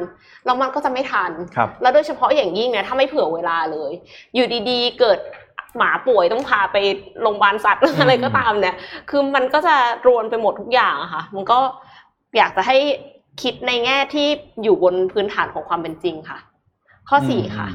[0.45, 3.91] แล้วมันก็จะไม่ทันครับแล้วโดยเฉพาะอย่างยิ่งเนี่ยถ้าไม่เผื่อเวลาเลย
[4.35, 5.19] อยู่ดีๆ เกิด
[5.77, 6.77] หมาป่วยต้องพาไป
[7.21, 8.75] โรงพยาบาลสัตว์อะไรก็ตามเนี่ย
[9.09, 9.75] คือมันก็จะ
[10.07, 11.59] รวนไปหมดทุกอย่างอะค่ะ มันก็
[12.37, 12.77] อยากจะให้
[13.41, 14.27] คิดในแง่ที่
[14.63, 16.37] อยู่บนพื้นฐานของความเป็นจริงค่ะ
[17.09, 17.67] ข้อสี่ค่ะ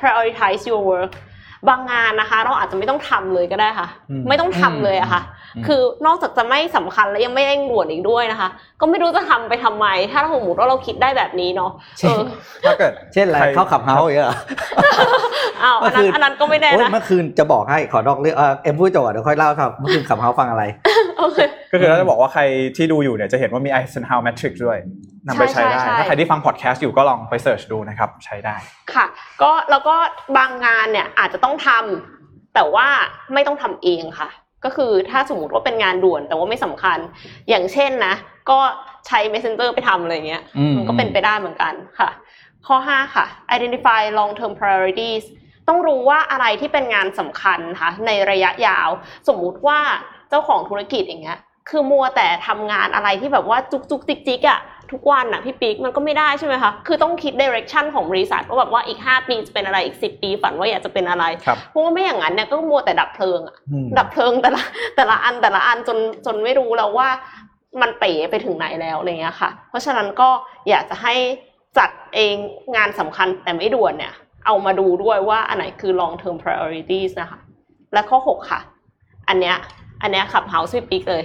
[0.00, 1.12] prioritize your work
[1.68, 5.22] บางงานนะคะ เราอาจจะไม่ต้องทำเลยก็ได้ค่ะอืมไม่ต้องทำเลยอะค่ะ
[5.56, 8.48] อืมคือนอกจากจะไม่สำคัญแล้วยังไม่เร่งด่วนอีกด้วยนะคะ
[8.80, 11.70] ก็ไม่รู้จะทำไปทำไม ถ้าสมมติว่าเราคิดได้แบบนี้เนาะ
[12.02, 12.20] เออ
[12.64, 14.36] ถ้าเกิดเช่นอะไรใครเข้า Clubhouse อย่างเงี้ยเหรอ
[15.62, 20.95] อ้าวอันนั้นเมื่อคืนอันนั้นก็ไม่แน่โอ้ยนะเมื่อคืนจะบอกให้ขอนอกเรื่องเออเอ็มพูดจบก่อนเดี๋ยวค่อยเล่าครับเมื่อคืน Clubhouse ฟังอะไรโอเค
[21.72, 22.42] ก็คือเราจะบอกว่าใคร
[22.76, 24.78] ที่ดูอยู่เนี่ยจะเห็นว่ามี Eisenhower Matrix ด้วย
[25.26, 28.56] นำไปใช้ได้ใช่ใช่ถ้าใครที่ฟังพอดแคสต์อยู่ก็ลองไป search ดูนะครับ ใช้ได้
[28.94, 29.06] ค่ะ
[29.42, 29.96] ก็แล้วก็
[30.36, 32.88] บางงานเนี่ยอาจจะต้องทำแต่ว่า
[33.34, 34.28] ไม่ต้องทำเองค่ะ
[34.64, 36.98] ก็คือถ้าสมมติว่าเป็นงานด่วนแต่ว่าไม่สำคัญ
[37.48, 38.14] อย่างเช่นนะ
[38.50, 38.58] ก็
[39.06, 42.10] ใช้ messenger ไปทำอะไรเงี้ยอืมมันก็เป็นไปได้เหมือนกันค่ะ
[42.66, 45.24] ข้อ 5 ค่ะ identify long term priorities
[45.68, 48.88] ต้องรู้ว่าอะไรที่เป็นงานสำคัญค่ะในระยะยาว
[49.28, 49.80] สมมุติว่า
[50.30, 51.38] เจ้าของธุรกิจอย่างเงี้ย
[51.70, 54.60] คือมัวแต่ทำงานอะไรที่แบบว่าจุกจุกจิกจิกอะ
[54.92, 64.62] ทุกวันอะพี่ปิ๊กมันก็ไม่ได้ใช่ไหมคะ คือต้องคิด direction ของบริษัทว่าแบบว่าอีก 5 ปีจะเป็นอะไรอีก 10 ปีฝันว่าอยากจะเป็นอะไรครับเพราะว่าไม่อย่างนั้นเนี่ยก็มัวแต่ดับเพลิงอะอืมดับเพลิงแต่ละ
[64.96, 67.08] แต่ละอันแต่ละอันจนจนไม่รู้แล้วว่า
[67.80, 70.28] มันเป๋ไปถึงไหนแล้วอะไรเงี้ยค่ะ เพราะฉะนั้นก็
[70.68, 71.14] อยากจะให้
[71.78, 72.34] จัดเอง
[72.76, 74.12] งานสำคัญแต่ไม่ด่วนเนี่ย
[74.46, 77.40] เอามาดูด้วยว่าอันไหนคือ long term priorities นะคะ
[77.92, 78.60] และข้อ 6 ค่ะ
[79.28, 79.56] อันเนี้ย
[80.06, 81.24] อันเนี้ยขับ house พี่ปิ๊กเลย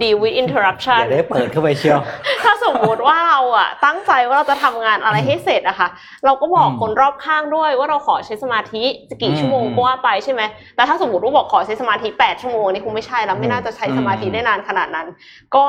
[0.00, 2.00] deal with อ interruption ย่าได้เปิดเข้าไปเชียว
[2.44, 5.88] ถ้าสมมุติว่าเราอะตั้งใจว่าเราจะทำงานอะไรให้เสร็จอะค่ะ
[6.24, 10.42] เราก็บอกอืมคนรอบข้างด้วยว่าเราขอใช้สมาธิจะกี่อืมชั่วโมงก็ว่าไปใช่ไหม
[10.76, 15.06] แต่ถ้าสมมติว่าบอกขอใช้สมาธิแปดชั่วโมงนี่คงไม่ใช่แล้วไม่น่าจะใช้สมาธิอืมได้นานขนาดนั้น
[15.54, 15.64] ก็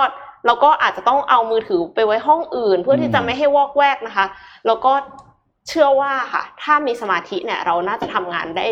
[0.45, 4.25] เราก็อาจจะต้องเอามือถือไปไว้ห้องอื่น เพื่อที่จะอืมไม่ให้วอกแวกนะคะ
[4.67, 4.91] แล้วก็
[5.67, 8.67] เชื่อว่าค่ะ ถ้ามีสมาธิเนี่ย เราน่าจะทำงานได้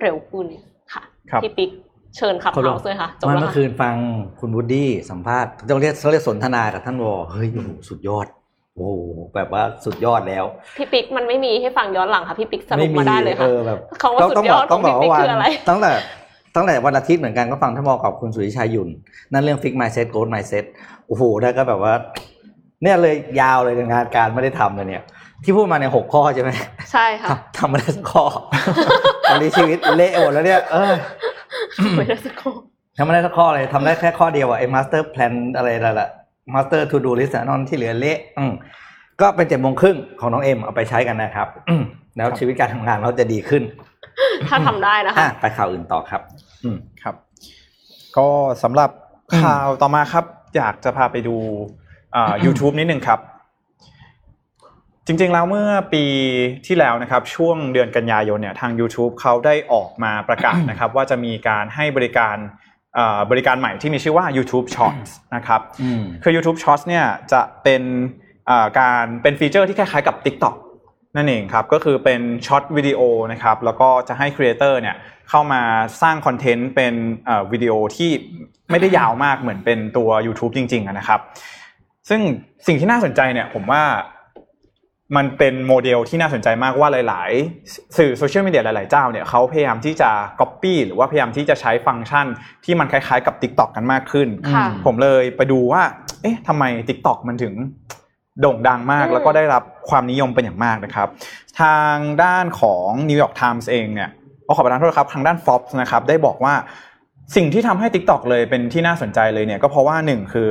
[0.00, 0.46] เร็วขึ้น
[0.92, 1.70] ค่ะครับพี่ปิ๊ก
[2.16, 3.94] เชิญขับเขาลงเฮาส์เลยค่ะจบมันแล้วเมื่อค่ะคืนฟัง
[4.40, 8.26] คุณวูดดี้สัมภาษณ์ต้องเรียกเขาเรียกสนทนากับท่านวอเฮ้ยโอ้โหสุดยอด
[8.74, 8.92] โอ้โห
[9.34, 10.44] แบบว่าสุดยอดแล้ว
[10.76, 15.92] พี่ปิ๊กมันไม่มีให้ฟังย้อนหลังค่ะพี่ปิ๊กสรุปมาได้เลยเอค่ะอแบบคำว่าสุดยอดต้องขบอองกพี่ว่าปิ๊กวันคืออะไรตั้งแต่
[16.56, 18.88] ตั้งแต่วันอาทิตย์เหมือนกันก็ฟังท่านวอกับคุณสุริชัยหยุ่น
[19.32, 20.64] นั่นเรื่องฟิกไมเซ็ตโกดไมเซ็ต
[21.06, 21.94] โอ้โหได้ก็แบบว่า
[22.82, 25.02] เนี่ยเลยยาวเลยงานการไม่ได้ทำเลยเนี่ย
[25.44, 26.50] ที่พูดมาในยหกข้อใช่ไหม
[26.92, 28.24] ใช่ค่ะทำทำไม่ได้สักข้อ
[29.30, 30.92] ตอนนี้ชีวิตเละหมดแล้วเนี่ยเออ
[31.96, 32.62] ไม่ได้สักคน
[32.98, 36.10] ทำไม่ได้สักข้อเลยทำได้แค่ข้อเดียวอะไอ้มาสเตอร์แพลนอะไรนั่นแหละ
[36.54, 38.52] master to-do list นอนที่เหลือเละอืม
[39.20, 41.82] ก็เป็นเจ็ดโมงครึ่งของน้องเอ็มเอาไปใช้กันนะครับอืม
[42.16, 43.62] แล้วชีวิตการทำงานเราจะดีขึ้น
[44.48, 46.20] ถ้าทำได้นะคะอะไปข่าวอื่นต่อครับ
[46.64, 47.14] อืมครับ
[48.16, 48.28] ก็
[48.62, 48.90] สำหรับ
[49.42, 50.24] ข่าวต่อมาครับ
[50.56, 51.36] อยากจะพาไปดู
[52.16, 53.20] อ่า YouTube นิดหนึ่งครับ
[55.06, 56.04] จริงๆ แล้วเมื่อปี
[56.66, 62.36] ที่แล้วนะครับช่วงเดือนกันยายนเนี่ยทาง YouTube เขาได้ออกมาประกาศนะครับว่าจะมีการให้บริการ
[62.98, 67.82] อ่าบริการใหม่ที่มีชื่อว่า YouTube Shorts นะครับอืมคือ YouTube Shorts เนี่ยจะเป็น
[68.50, 70.54] อ่าการเป็นฟีเจอร์ที่คล้ายๆกับ TikTok
[71.16, 73.00] นั่นเองครับก็คือเป็น short video
[73.32, 74.96] นะครับแล้วก็จะให้ creator เนี่ย
[75.30, 75.62] เข้ามา
[76.02, 76.94] สร้างคอนเทนต์เป็น
[77.26, 78.10] เอ่อวิดีโอที่
[78.70, 81.20] ไม่ได้ยาวมากเหมือนเป็นตัว YouTube จริงๆอะนะครับ
[82.08, 82.20] ซึ่ง
[82.66, 83.82] สิ่งที่น่าสนใจเนี่ยผมว่า
[85.16, 87.30] มันเป็นโมเดลที่น่าสนใจมากว่าหลาย
[87.64, 90.10] ๆ สื่อโซเชียลมีเดียหลาย ๆ เจ้าเนี่ยเขาพยายามที่จะ
[90.40, 92.26] copy หรือว่าพยายามที่จะใช้ฟังก์ชัน
[92.64, 95.82] ที่มันคล้าย ๆ กับ TikTok กันมากขึ้นค่ะผมเลยไปดูว่า
[96.22, 97.54] เอ๊ะทำไม TikTok มันถึง
[98.40, 101.08] โด่งดังมากอืมแล้วก็ได้รับความนิยมเป็นอย่างมากนะครับ
[101.60, 104.10] ทางด้านของ New York Times เองเนี่ย
[104.46, 106.54] ขอขอประทานโทษครับ ทางด้าน Forbes นะครับได้บอกว่า
[107.36, 110.50] สิ่งที่ทำให้ TikTok เลยเป็นที่น่าสนใจเลยเนี่ยก็เพราะว่าหนึ่งคือ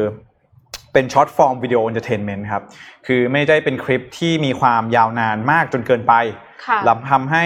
[0.95, 2.63] เป็นช็อตฟอร์มวิดีโอ e อนเตอร์เทนเมนต์ครับ
[3.07, 6.13] คือไม่ได้เป็นคลิปที่มีความยาวนานมากจนเกินไป
[6.65, 7.45] ค่ะแล้วทำให้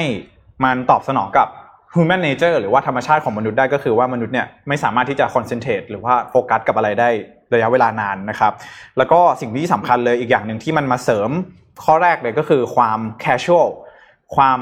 [0.63, 1.47] มันตอบสนองกับ
[1.93, 7.09] human nature หรือว่าธรรมชาติของมนุษย์ได้ก็คือว่ามนุษย์เนี่ยไม่สามารถที่จะ concentrate หรือว่าโฟกัสกับอะไรได้
[7.53, 8.53] ระยะเวลานานนะครับ
[8.97, 11.29] แล้วก็สิ่งที่สำคัญเลยอีกอย่างหนึ่งที่มันมาเสริม
[11.83, 13.69] ข้อแรกเลยก็คือความ casual
[14.35, 14.59] ความ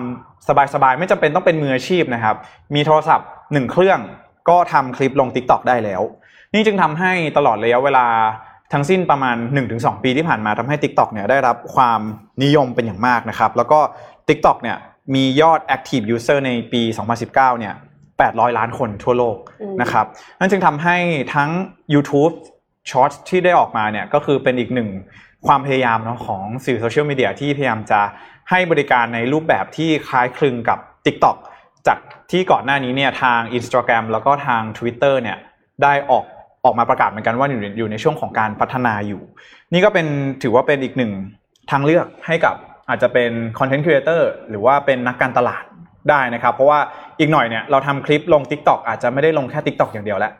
[0.74, 2.36] สบายๆ ไม่จำเป็นต้องเป็นมืออาชีพนะครับ
[2.76, 4.00] มีโทรศัพท์หนึ่งเครื่อง
[4.50, 6.02] ก็ทำคลิปลง TikTok ได้แล้ว
[6.54, 8.06] นี่นี่จึงทำให้ตลอดระยะเวลา
[8.74, 9.38] ทั้งสิ้นประมาณ
[9.70, 12.02] 1-2 ปีที่ผ่านมาทำให้ TikTok เนี่ยได้รับความ
[12.44, 13.80] นิยมเป็นอย่างมากนะครับ แล้วก็
[14.28, 14.78] TikTok เนี่ย
[15.16, 16.82] มียอด Active User ในปี
[17.20, 17.74] 2019 เนี่ย
[18.16, 19.38] 800 ล้านคนทั่วโลก
[19.82, 20.06] นะครับ
[20.40, 20.98] นั่นจึงทำให้
[21.36, 21.50] ทั้ง
[21.94, 22.34] YouTube
[22.90, 24.90] Shorts ที่ได้ออกมาเนี่ยก็คือเป็นอีกหนึ่ง
[25.48, 28.02] ความพยายามเนาะของสื่อโซเชียลมีเดียที่พยายามจะ
[28.50, 31.38] ให้บริการในรูปแบบที่คล้ายคลึงกับ TikTok
[31.88, 31.98] จาก
[32.32, 35.38] ที่ก่อนหน้านี้เนี่ยทาง Instagram แล้วก็ทาง Twitter เนี่ย
[35.84, 36.26] ได้ออก
[36.68, 39.22] ออกมาประกาศเหมือนกันว่าอยู่ในอยู่ในช่วงของการพัฒนาอยู่
[39.74, 40.08] นี่ก็เป็น
[40.44, 41.12] ถือว่าเป็นอีกหนึ่ง
[41.72, 42.56] ทางเลือกให้กับ
[42.90, 45.64] อาจจะเป็น content creator หรือว่าเป็นนักการตลาด
[46.10, 46.80] ได้นะครับ เพราะว่า
[47.20, 50.32] อีกหน่อยเนี่ยเราทำคลิปลง TikTok อาจจะไม่ได้ลงแค่ TikTok อย่างเดียวแล้ว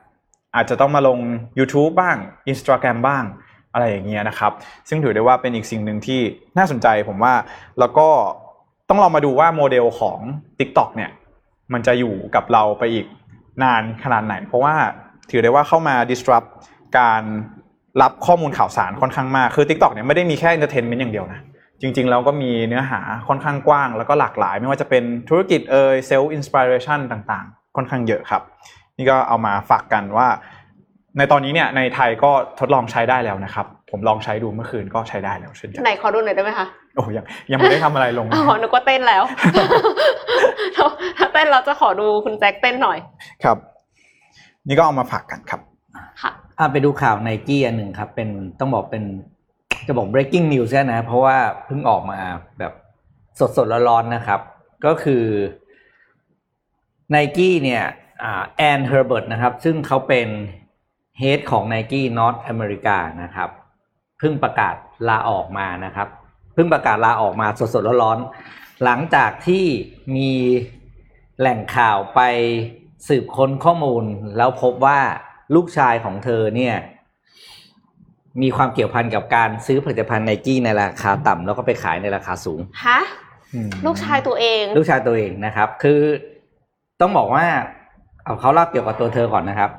[0.56, 1.20] อาจจะต้องมาลง
[1.60, 2.18] YouTube บ้าง
[2.52, 3.24] Instagram บ้าง
[3.74, 4.52] อะไรอย่างเงี้ยนะครับ
[4.90, 6.22] ซึ่งถือได้ว่าเป็นอีกสิ่งหนึ่งที่
[6.58, 7.34] น่าสนใจผมว่า
[7.80, 8.08] แล้วก็
[8.90, 10.20] ต้องลองมาดูว่าโมเดลของ
[10.60, 11.12] TikTok เนี่ย
[11.74, 13.06] มันจะอยู่กับเราไปอีก
[13.64, 14.76] นานขนาดไหน เพราะว่า
[15.32, 16.50] ถือได้ว่าเข้ามา disrupt
[17.00, 17.24] การ
[18.02, 21.40] รับข้อมูลข่าวสารค่อนข้างมาก คือ TikTok เนี่ยไม่ได้มีแค่ entertainment อย่างเดียวนะ
[21.82, 28.42] จริงๆ แล้วก็มีเนื้อหาค่อนข้างกว้าง แล้วก็หลากหลาย ไม่ว่าจะเป็นธุรกิจเอ่ย self inspiration ต่างๆ ค่อนข้างเยอะครับ
[28.98, 30.28] นี่ก็เอามาฝากกันว่า
[31.18, 39.24] ในตอนนี้เนี่ยในไทยก็ทดลองใช้ได้แล้วนะครับ ผมลองใช้ดูเมื่อคืนก็ใช้ได้แล้วเช่นกันไหนขอดูหน่อยได้ไหมคะโอ้ยังยังไม่ได้ทำอะไรลงอ๋อนึกว่าเต้นแล้ว
[40.76, 42.98] ถ้าถ้าเต้นเราจะขอดูคุณแจ็คเต้นหน่อย
[43.44, 43.58] ครับ
[44.68, 45.62] นี่ก็เอามาฝากกันครับ
[46.22, 49.04] ค่ะอะไปดูข่าวไนกี้อันหนึ่งครับ เป็นต้องบอกเป็น
[49.88, 52.20] จะบอก breaking news นะ เพราะว่าเพิ่งออกมา
[52.60, 52.74] แบบ
[53.40, 54.40] สดสดๆร้อนๆนะครับ
[54.86, 55.24] ก็คือ
[57.10, 57.84] ไนกี้เนี่ย
[58.24, 60.28] อ่าแอนเฮอร์เบิร์ตนะครับ ซึ่งเขาเป็น
[61.20, 63.50] เฮดของไนกี้นอตอเมริกานะครับ
[64.20, 64.76] เพิ่งประกาศ
[65.10, 66.08] ลาออกมานะครับ
[66.54, 69.66] เพิ่งประกาศลาออกมาสดๆร้อนๆหลังจากที่
[70.16, 70.32] มี
[71.40, 72.22] แหล่งข่าวไป
[73.08, 74.04] สืบค้นข้อมูล
[74.38, 75.00] แล้วพบว่า
[75.56, 76.76] ลูกชายของเธอเนี่ย
[78.42, 83.00] มีความเกี่ยวพันกับการซื้อผลิตภัณฑ์ไนกี้ในราคาต่ำแล้วก็ไปขายในราคาสูงฮะ
[83.86, 86.02] ลูกชายตัวเอง ลูกชายตัวเองนะครับ คือ
[87.02, 87.46] ต้องบอกว่า
[88.24, 89.72] เอาเขาเล่าเกี่ยวกับตัวเธอก่อนนะครับ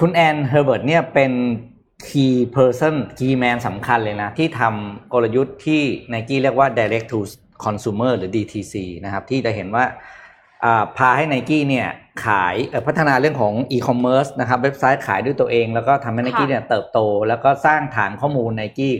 [0.00, 1.32] คุณแอนเฮอร์เบิร์ตเนี่ยเป็น
[2.08, 7.18] key person key man สำคัญเลยนะ ที่ทำกลยุทธ์ที่ไนกี้เรียกว่า direct to
[7.64, 10.19] consumer หรือ DTC นะครับ ที่จะเห็นว่าอ่า
[10.96, 11.88] พาให้ไนกี้เนี่ย
[12.24, 16.98] ขายเอ่อพัฒนาเรื่องของ e-commerce นะครับเว็บไซต์ขายด้วยตัวเอง แล้วก็ทำให้ไนกี้ค่ะเนี่ยเติบโต
[17.28, 18.94] แล้วก็สร้างฐานข้อมูลไนกี้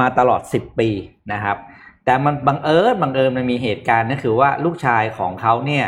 [0.00, 0.88] มาตลอด 10 ปี
[1.32, 1.56] นะครับ
[2.04, 5.86] แต่มันบังเอิญบังเอิญมันมีเหตุการณ์นั่นคือว่าลูกชายของเขาเนี่ย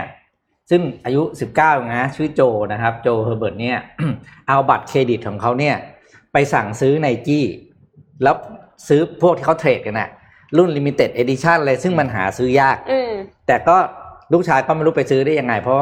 [0.71, 1.23] ซึ่งอายุ
[1.59, 2.41] 19นะชื่อโจ
[2.73, 3.79] นะครับ โจเฮอร์เบิร์ตเนี่ย
[4.49, 5.77] เอาบัตรเครดิตของเขาเนี่ย
[6.33, 7.47] ไปสั่งซื้อไนกี้
[8.23, 8.37] แล้ว
[8.89, 10.09] ซื้อพวกที่เขา trade กันนะ
[10.57, 13.13] รุ่น limited edition อะไรซึ่งมันหาซื้อยากอืม
[13.47, 13.77] แต่ก็
[14.33, 15.77] ลูกชายก็ไม่รู้ไปซื้อได้ยังไง เพราะ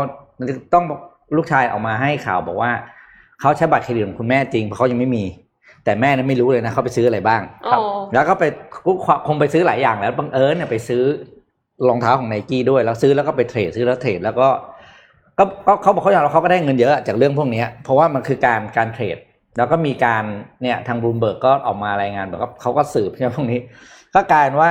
[0.74, 0.84] ต้อง
[1.36, 2.70] ลูกชายออกมาให้ข่าวบอกว่า
[3.40, 5.24] เขาใช้บัตรเครดิตของคุณแม่จริงเพราะเขายังไม่มี
[5.84, 7.80] แต่แม่นั้นไม่รู้เลยนะเขาไปซื้ออะไรบ้างครับ
[8.12, 8.45] แล้วก็ไป
[9.26, 11.03] คงไปซื้อหลายอย่างแล้วบังเอิญเนี่ยไปซื้อ
[11.88, 14.49] รองเท้าของไนกี้ด้วยแล้วซื้อแล้วก็ไป trade ซื้อแล้ว trade แล้วก็
[15.38, 19.16] ก็ก็เขาบอกเขาอย่างเราเขาก็ได้เงินเยอะจากเรื่องพวกเนี้ยเพราะว่ามันคือการการ trade
[19.57, 20.24] แล้วก็มีการ
[20.62, 23.61] เนี่ยทางบลูมเบิร์กก็ออกมารายงานบอกว่าเขาก็สืบใช่ไหมพวกนี้
[24.14, 24.70] ก็กลายเป็นว่า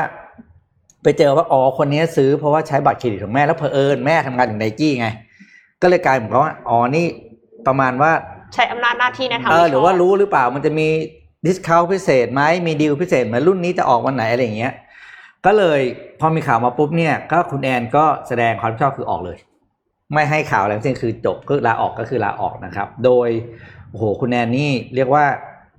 [1.03, 5.07] ไปเจอว่าอ๋อคนนี้ซื้อเพราะว่าใช้บัตรเครดิตของแม่แล้วเพอเอิญแม่ทำงานอยู่ไนกี้ไง
[5.81, 7.05] ก็เลยกลายเป็นว่าอ๋อนี่
[7.67, 8.11] ประมาณว่า
[8.53, 10.87] ใช้อำนาจหน้าที่ในทางเออมิชบหรือว่ารู้หรือเปล่ามันจะมี
[11.45, 14.73] discount พิเศษไหมมีดีลพิเศษไหมรุ่นนี้จะออกวันไหนอะไรอย่างเงี้ย
[15.45, 15.79] ก็เลย
[16.19, 19.37] พอมีข่าวมาปุ๊บเนี่ย ก็คุณแอนก็แสดงความรับผิดชอบคือออกเลย
[20.13, 23.29] ไม่ให้ข่าวอะไรทั้งสิ้นคือจบคือลาออกก็คือลาออกนะครับ โดย
[23.89, 25.25] โอ้โหคุณแอนนี่เรียกว่า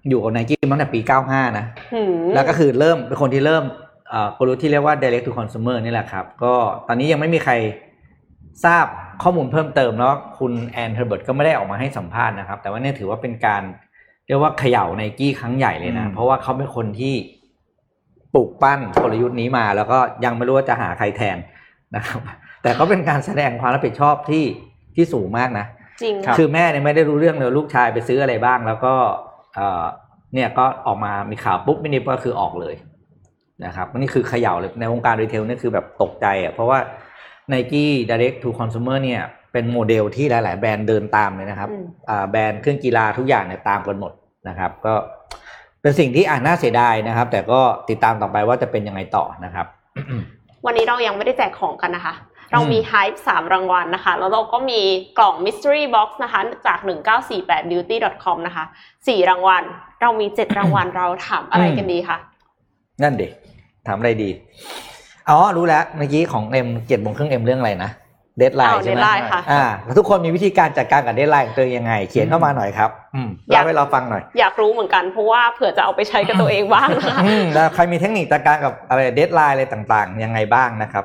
[0.08, 3.83] อยู่กับไนกี้มาตั้งแต่ปี 95 นะหืมแล้วก็คือเริ่มเป็นคนที่เริ่มเอ่อ
[4.38, 6.54] กลยุทธ์ที่เรียกว่า direct to consumer นี่แหละครับ ก็
[6.88, 7.54] ตอนนี้ยังไม่มีใคร
[8.64, 8.86] ทราบ
[9.22, 13.62] ข้อมูลเพิ่มเติมแล้วคุณแอนเฮอร์เบิร์ตก็ไม่ได้ออกมาให้สัมภาษณ์นะครับ แต่ว่าเนี่ยถือว่าเป็นการ
[14.26, 17.14] เรียกว่าเขย่าไนกี้ครั้งใหญ่เลยนะอืมเพราะว่าเขาเป็นคนที่
[18.34, 21.38] ปลูกปั้นกลยุทธ์นี้มา แล้วก็ยังไม่รู้ว่าจะหาใครแทน
[21.96, 22.20] นะครับ
[22.62, 24.44] แต่ก็เป็นการแสดงความรับผิดชอบที่
[24.94, 25.66] ที่สูงมากนะ
[26.02, 28.94] จริงคือแม่เนี่ยไม่ได้รู้เรื่องเลยว่าลูกชายไปซื้ออะไรบ้าง แล้วก็
[29.54, 29.84] เอ่อ
[30.34, 32.74] เนี่ยก็ออกมามีข่าวปุ๊บไม่นิบก็คือออกเลย
[33.64, 36.78] นะครับนี่คือเขย่าเลยในวงการ retail นี่คือแบบตกใจอะเพราะว่า
[37.52, 44.12] Nike Direct to Consumer เนี่ยเป็นโมเดลที่หลาย ๆ แบรนด์เดินตามเลยนะครับอืมอ่าแบรนด์เครื่องกีฬาทุกอย่างเนี่ยตามกันหมด
[44.48, 44.94] นะครับ ก็
[45.82, 49.66] เป็นสิ่งที่อ่าน่าเสียดายนะครับ แต่ก็ติดตามต่อไปว่าจะเป็นยังไงต่อนะครับ
[50.66, 52.14] วันนี้เรายังไม่ได้แจกของกันนะคะ
[52.52, 54.80] เรามีอืมไฮป์สามรางวัลนะคะ แล้วเราก็มี
[55.18, 58.64] กล่อง mystery box นะคะ จาก 1948beauty.com นะคะ
[59.08, 59.64] สี่รางวัล
[60.02, 62.18] เรามีเจ็ดรางวัลเราถามอะไรกันดีคะ
[63.02, 63.30] นั่นเด็ก
[63.86, 64.30] ถามอะไรดี
[65.30, 67.90] อ๋อ รู้แล้ว เมื่อกี้ของเอ็มเจ็ดโมงครึ่งเอ็มเรื่องอะไรนะ
[68.38, 81.04] deadline ใช่ไหม deadline ค่ะอ่าแล้วทุกคนมีวิธีการจัดการกับ deadline ของตัวเองยังไง เขียนเข้ามาหน่อยครับ อืมอยากเล่าให้เราฟังหน่อย อยากรู้เหมือนกันเพราะว่าเผื่อจะเอาไปใช้กับตัวเองบ้างนะคะอืมแล้วใครมีเทคนิคจัดการกับอะไร deadline อะไรต่างๆ ยังไงบ้างนะครับ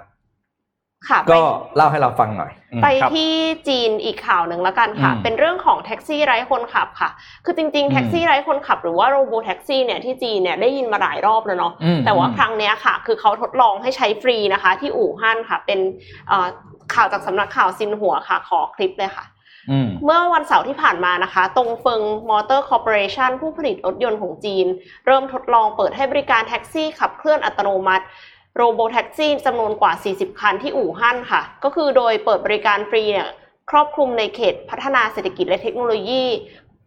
[1.07, 1.41] ค่ะไปก็
[1.75, 3.31] เล่าให้เราฟังหน่อยอืมไปครับที่
[3.67, 7.09] จีนอีกข่าวหนึ่งแล้วกันค่ะอืมเป็นเรื่องของแท็กซี่ไร้คนขับค่ะ
[7.45, 15.79] คือจริงๆแท็กซี่ไร้คนขับ หรือว่า robotaxi เนี่ยที่จีนเนี่ยได้ยินมาหลายรอบแล้วเนาะอืมแต่ว่าครั้งเนี้ยค่ะ คือเขาทดลองให้ใช้ฟรีนะคะ ที่อู่ฮั่นค่ะ เป็น
[16.27, 16.47] เอ่อ
[16.93, 19.25] ข่าวจากสำนักข่าวซินหัวค่ะ ขอคลิปเลยค่ะ
[19.71, 24.65] อืมเมื่อวันเสาร์ที่ผ่านมานะคะ ตงเฟิงมอเตอร์คอร์ปอเรชันผู้ผลิตรถยนต์ของจีน
[25.05, 28.05] เริ่มทดลองเปิดให้บริการแท็กซี่ขับเคลื่อนอัตโนมัติ
[28.55, 33.29] robotaxi จำนวนกว่า 40 คันที่อู่ฮั่นค่ะ ก็คือโดยเปิดบริการฟรีเนี่ย
[33.71, 36.23] ครอบคลุมในเขตพัฒนาเศรษฐกิจและเทคโนโลยี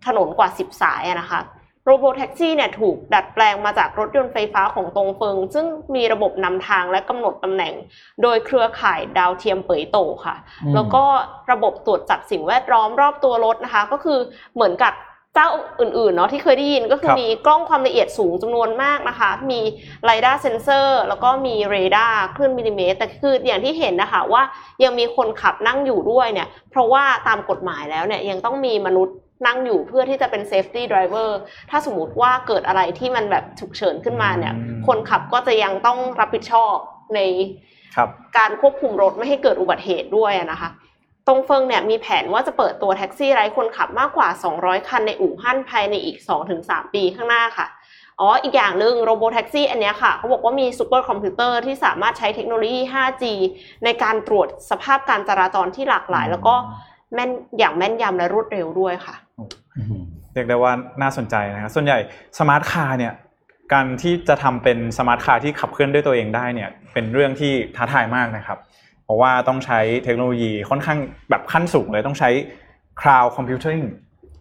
[0.07, 1.41] ถนนกว่า 10 สายอะนะคะ
[1.85, 7.75] Robotaxi เนี่ยถูกดัดแปลงมาจากรถยนต์ไฟฟ้าของตรงเฟิง ซึ่งมีระบบนำทางและกำหนดตำแหน่ง
[8.23, 11.05] โดยเครือข่ายดาวเทียมเป่ยโต่วค่ะอืมแล้วก็
[11.53, 14.19] ระบบตรวจจับสิ่งแวดล้อมรอบตัวรถนะคะ ก็คือ
[14.55, 14.93] เหมือนกับ
[15.35, 15.49] เจ้า
[15.81, 19.61] อื่นๆเนาะที่เคยได้ยินก็คือครับมีกล้องความละเอียดสูงจำนวนมากนะคะ มี
[20.05, 24.43] LiDAR sensor แล้วก็มีเรดาร์คลื่นมิลลิเมตร แต่คืออย่างที่เห็นนะคะว่า
[24.85, 29.17] ยังมีคนขับนั่งอยู่ด้วยเนี่ย เพราะว่าตามกฎหมายแล้วเนี่ยยังต้องมีมนุษย์
[29.47, 31.31] นั่งอยู่เพื่อที่จะเป็น safety driver
[31.71, 36.75] ถ้าสมมติว่าเกิดอะไรที่มันแบบฉุกเฉินขึ้นมาเนี่ยอืมคนขับก็จะยังต้องรับผิดชอบ
[37.15, 37.21] ใน
[37.97, 38.09] ครับ
[38.39, 40.71] การควบคุมรถไม่ให้เกิดอุบัติเหตุด้วยอะนะคะ
[41.27, 46.17] ตรงเฟิงเนี่ยมีแผนว่าจะเปิดตัวแท็กซี่ไร้คนขับมากกว่า 200 คันในอู่ฮั่นภายในอีก
[46.57, 47.67] 2-3 ปีข้างหน้าค่ะ
[48.21, 53.25] อ๋อ อีกอย่างหนึ่ง Robotaxi อันเนี้ยค่ะเขาบอกว่ามีซูเปอร์คอมพิวเตอร์ที่สามารถใช้เทคโนโลยี 5G
[53.85, 56.55] ในการตรวจสภาพการจราจรที่หลากหลาย แล้วก็
[57.15, 60.03] แม่นอย่างแม่นยำและรวดเร็วด้วยค่ะอืม
[60.35, 61.99] เรียกได้ว่าน่าสนใจนะครับส่วนใหญ่
[62.39, 63.13] smart car เนี่ย
[63.73, 68.82] การที่จะทำเป็น smart car ที่ขับเคลื่อนด้วยตัวเองได้เนี่ยเป็นเรื่องที่ท้าทายมากนะครับเพ
[69.13, 70.99] ราะว่าต้องใช้เทคโนโลยีค่อนข้าง
[71.31, 72.31] แบบขั้นสูงเลยต้องใช้
[73.01, 73.83] cloud computing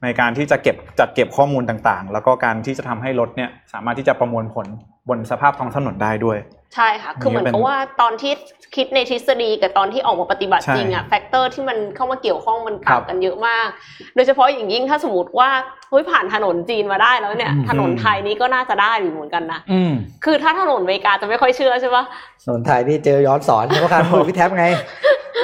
[0.03, 4.67] ในการที่จะเก็บจัดเก็บข้อมูลต่างๆ แล้วก็การที่จะทำให้รถเนี่ยสามารถที่จะประมวลผล
[5.09, 6.37] บนสภาพท้องถนนได้ด้วย
[6.75, 8.33] ใช่ค่ะ คือเหมือนกับว่าตอนที่
[8.75, 13.67] คิดในทฤษฎีกับตอนที่ออกมาปฏิบัติใช่จริงอะ factor ที่มันเข้ามาเกี่ยวข้องมันครัต่างกันเยอะมาก
[14.15, 15.49] โดยเฉพาะอย่างยิ่งถ้าสมมติว่า
[15.89, 19.93] เฮ้ยผ่านถนนจีนมาได้แล้วเนี่ยอืมถนนไทยนี้ก็น่าจะได้อยู่เหมือนกันนะอืม
[20.25, 22.03] คือถ้าถนนอเมริกาจะไม่ค่อยเชื่อใช่ปะ
[22.47, 24.65] ถนนไทยนี่เจอย้อนศรเพราะการเหมือนพี่แท็บไง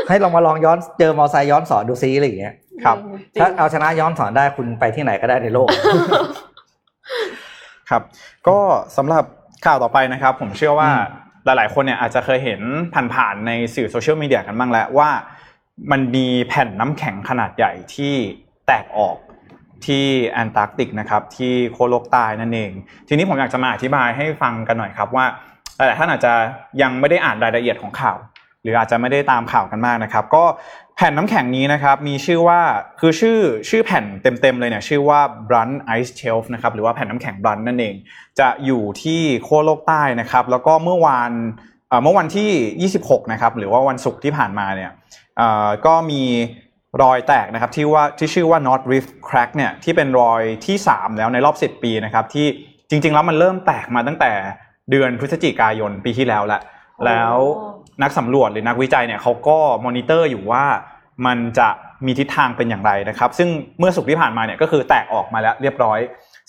[0.10, 5.68] ให้ลองมาลองย้อนเจอมอเตอร์ไซค์ย้อนศรดูซิอะไรอย่างเงี้ยครับอืมจริงถ้าเอาชนะย้อนศรได้คุณไปที่ไหนก็ได้ในโลก
[7.90, 8.02] ครับ
[8.48, 8.58] ก็
[8.98, 9.24] สำหรับ
[9.66, 12.62] ข่าวต่อไปนะครับ ผมเชื่อว่าอืมหลาย ๆ คนเนี่ยอาจจะเคยเห็น
[13.14, 15.10] ผ่านๆในสื่อโซเชียลมีเดียกันบ้างแล้วว่า
[15.92, 18.14] มันมีแผ่นน้ำแข็งขนาดใหญ่ที่
[18.68, 19.18] แตกออก
[19.86, 22.72] ที่แอนตาร์กติกนะครับที่โคโลกใต้นั่นเอง
[23.08, 25.26] ทีนี้ผมอยากจะมาอธิบายให้ฟังกันหน่อยครับว่า
[25.76, 26.34] หลายๆท่านอาจจะ
[26.82, 28.18] ยังไม่ได้อ่านรายละเอียดของข่าว
[28.62, 30.44] หรืออาจจะไม่ได้ตามข่าวกันมากนะครับ ก็
[30.98, 32.60] แผ่นน้ำแข็งนี้นะครับมีชื่อว่า
[33.00, 33.40] คือชื่อ
[33.70, 37.96] ชื่อแผ่นเต็มๆเลยเนี่ยชื่อว่า Brun Ice Shelf นะครับหรือว่าแผ่นน้ำแข็งบรันนั่นเอง
[38.40, 41.32] จะอยู่ที่โค้วโลกใต้นะครับแล้วก็เมื่อวาน
[42.04, 44.92] เมื่อวันที่ 26นะครับหรือว่าวันศุกร์ที่ผ่านมาเนี่ย
[45.86, 46.22] ก็มี
[47.02, 52.48] รอยแตกนะครับที่ว่าที่ชื่อว่า North Rift Crack เนี่ยที่เป็นรอยที่ 3 แล้วในรอบ 10 ปีนะครับที่
[52.90, 54.32] จริงๆแล้วมันเริ่มแตกมาตั้งแต่
[54.92, 56.60] เดือนพฤศจิกายนปีที่แล้วละ
[57.06, 57.36] แล้ว
[58.02, 60.64] นักสำรวจหรือนักวิจัยเนี่ยเขาก็มอนิเตอร์อยู่ว่า
[61.26, 61.70] มันจะ
[62.06, 66.00] มีทิศทางเป็นอย่างไรนะครับ ซึ่งเมื่อศุกร์ที่ผ่านมาเนี่ยก็คือแตกออกมาแล้วเรียบร้อย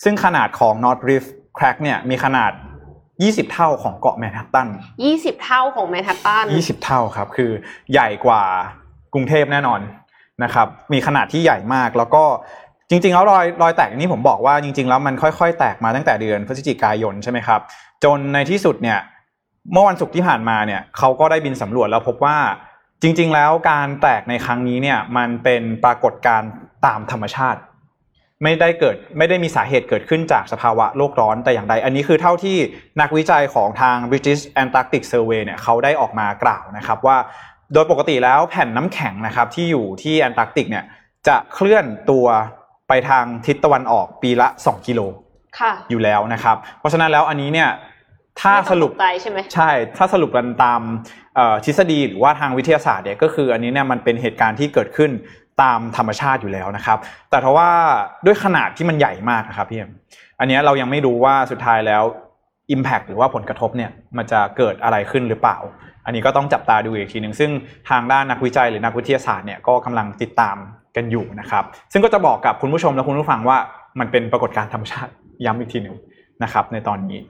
[0.05, 2.53] ซึ่งขนาดของ North Rift Crack เนี่ยมีขนาด
[3.07, 4.69] 20 เท่าของเกาะแมนฮัตตัน
[5.05, 7.51] ยี่สิบเท่าของแมนฮัตตัน 20 เท่าครับคือ
[7.93, 8.43] ใหญ่กว่า
[9.15, 9.81] กรุงเทพแน่นอน
[10.45, 12.25] นะครับมีขนาดที่ใหญ่มากแล้วก็
[12.91, 17.61] จริงๆแล้วรอยรอยแตกอย่างนี้ผมบอกว่าจริง ๆ แล้วมันค่อย ๆ แตกมาตั้งแต่เดือนพฤศจิกายนใช่ไหมครับ
[18.05, 18.99] จนในที่สุดเนี่ย
[19.73, 22.37] เมื่อวันศุกร์ที่ผ่านมาเนี่ยเขาก็ได้บินสำรวจแล้วพบว่า
[23.03, 26.51] จริง ๆ แล้วการแตกในครั้งนี้เนี่ยมันเป็นปรากฏการณ์
[26.87, 27.61] ตามธรรมชาติ
[28.43, 32.57] ไม่ได้เกิดไม่ได้มีสาเหตุเกิดขึ้นจากสภาวะโลกร้อนแต่อย่างใด อันนี้คือเท่าที่
[33.01, 37.17] นักวิจัยของทาง British Antarctic Survey เนี่ยเขาได้ออกมากล่าวนะครับว่า
[37.73, 40.85] โดยปกติแล้วแผ่นน้ำแข็งนะครับที่อยู่ที่แอนตาร์กติกเนี่ย
[41.29, 42.27] จะเคลื่อนตัว
[42.89, 45.01] ไปทางทิศตะวันออกปีละ 2 กิโล
[45.59, 47.69] ค่ะอยู่แล้วนะครับ เพราะฉะนั้นแล้วอันนี้เนี่ย
[48.43, 50.81] ถ้าสรุปไม่ต้องตกใจใช่ไหมใช่ ถ้าสรุปกันตาม
[51.37, 55.11] เอ่อทฤษฎีหรือว่าทางวิทยาศาสตร์เนี่ยก็คืออันนี้เนี่ยมันเป็นเหตุการณ์ที่เกิดขึ้น
[55.63, 56.99] ตามธรรมชาติอยู่แล้วนะครับ
[57.31, 57.71] แต่ทว่า
[58.27, 59.91] ด้วยขนาดที่มันใหญ่มากนะครับพี่เอ็ม
[60.41, 62.03] อันเนี้ยเรายังไม่รู้ว่าสุดท้ายแล้ว
[62.75, 65.59] Impact หรือว่าผลกระทบเนี่ยมันจะเกิดอะไรขึ้นหรือเปล่า
[66.07, 67.51] อันนี้ก็ต้องจับตาดูอีกทีหนึ่งซึ่ง
[67.91, 70.57] ทางด้านนักวิจัยหรือนักวิทยาศาสตร์เนี่ยก็กำลังติดตาม
[70.97, 73.59] กันอยู่นะครับ ซึ่งก็จะบอกกับคุณผู้ชมและคุณผู้ฟังว่า
[74.01, 75.13] มันเป็นปรากฏการณ์ธรรมชาติ
[75.45, 75.97] ย้ำอีกทีหนึ่ง
[76.43, 77.21] นะครับ ในตอนนี้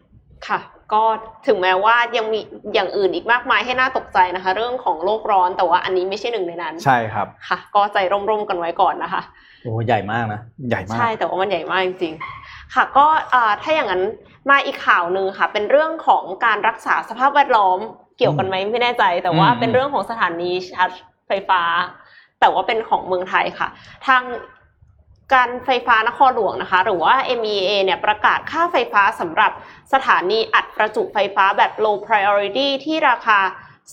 [0.48, 0.58] ค่ะ
[0.92, 1.02] ก็
[1.46, 2.40] ถึงแม้ว่ายังมี
[2.74, 7.98] อย่างอื่นอีกมากมายให้น่าตกใจนะคะ เรื่องของโลกร้อนแต่ว่าอันนี้ไม่ใช่หนึ่งในนั้น ใช่ครับค่ะ ก็ใจ
[8.30, 9.22] ร่มๆกันไว้ก่อนนะคะ
[9.62, 14.02] โอ้ใหญ่มากนะใหญ่มากใช่แต่ว่ามันใหญ่มากจริงๆ ค่ะ ก็อ่าถ้าอย่างนั้น
[14.50, 17.78] มาอีกข่าวหนึ่งค่ะ เป็นเรื่องของการรักษาสภาพแวดล้อม
[18.18, 20.90] เกี่ยวกันไหมไม่แน่ใจ แต่ว่าอืมเป็นเรื่องของสถานีชาร์จ
[21.28, 21.62] ไฟฟ้า
[22.40, 23.68] แต่ว่าเป็นของเมืองไทยค่ะ
[24.06, 24.22] ทาง
[25.34, 29.52] การไฟฟ้านครหลวงนะคะ หรือว่า MEA เนี่ยประกาศค่าไฟฟ้าสำหรับ
[29.92, 33.38] สถานีอัดประจุไฟฟ้าแบบ low priority ที่ราคา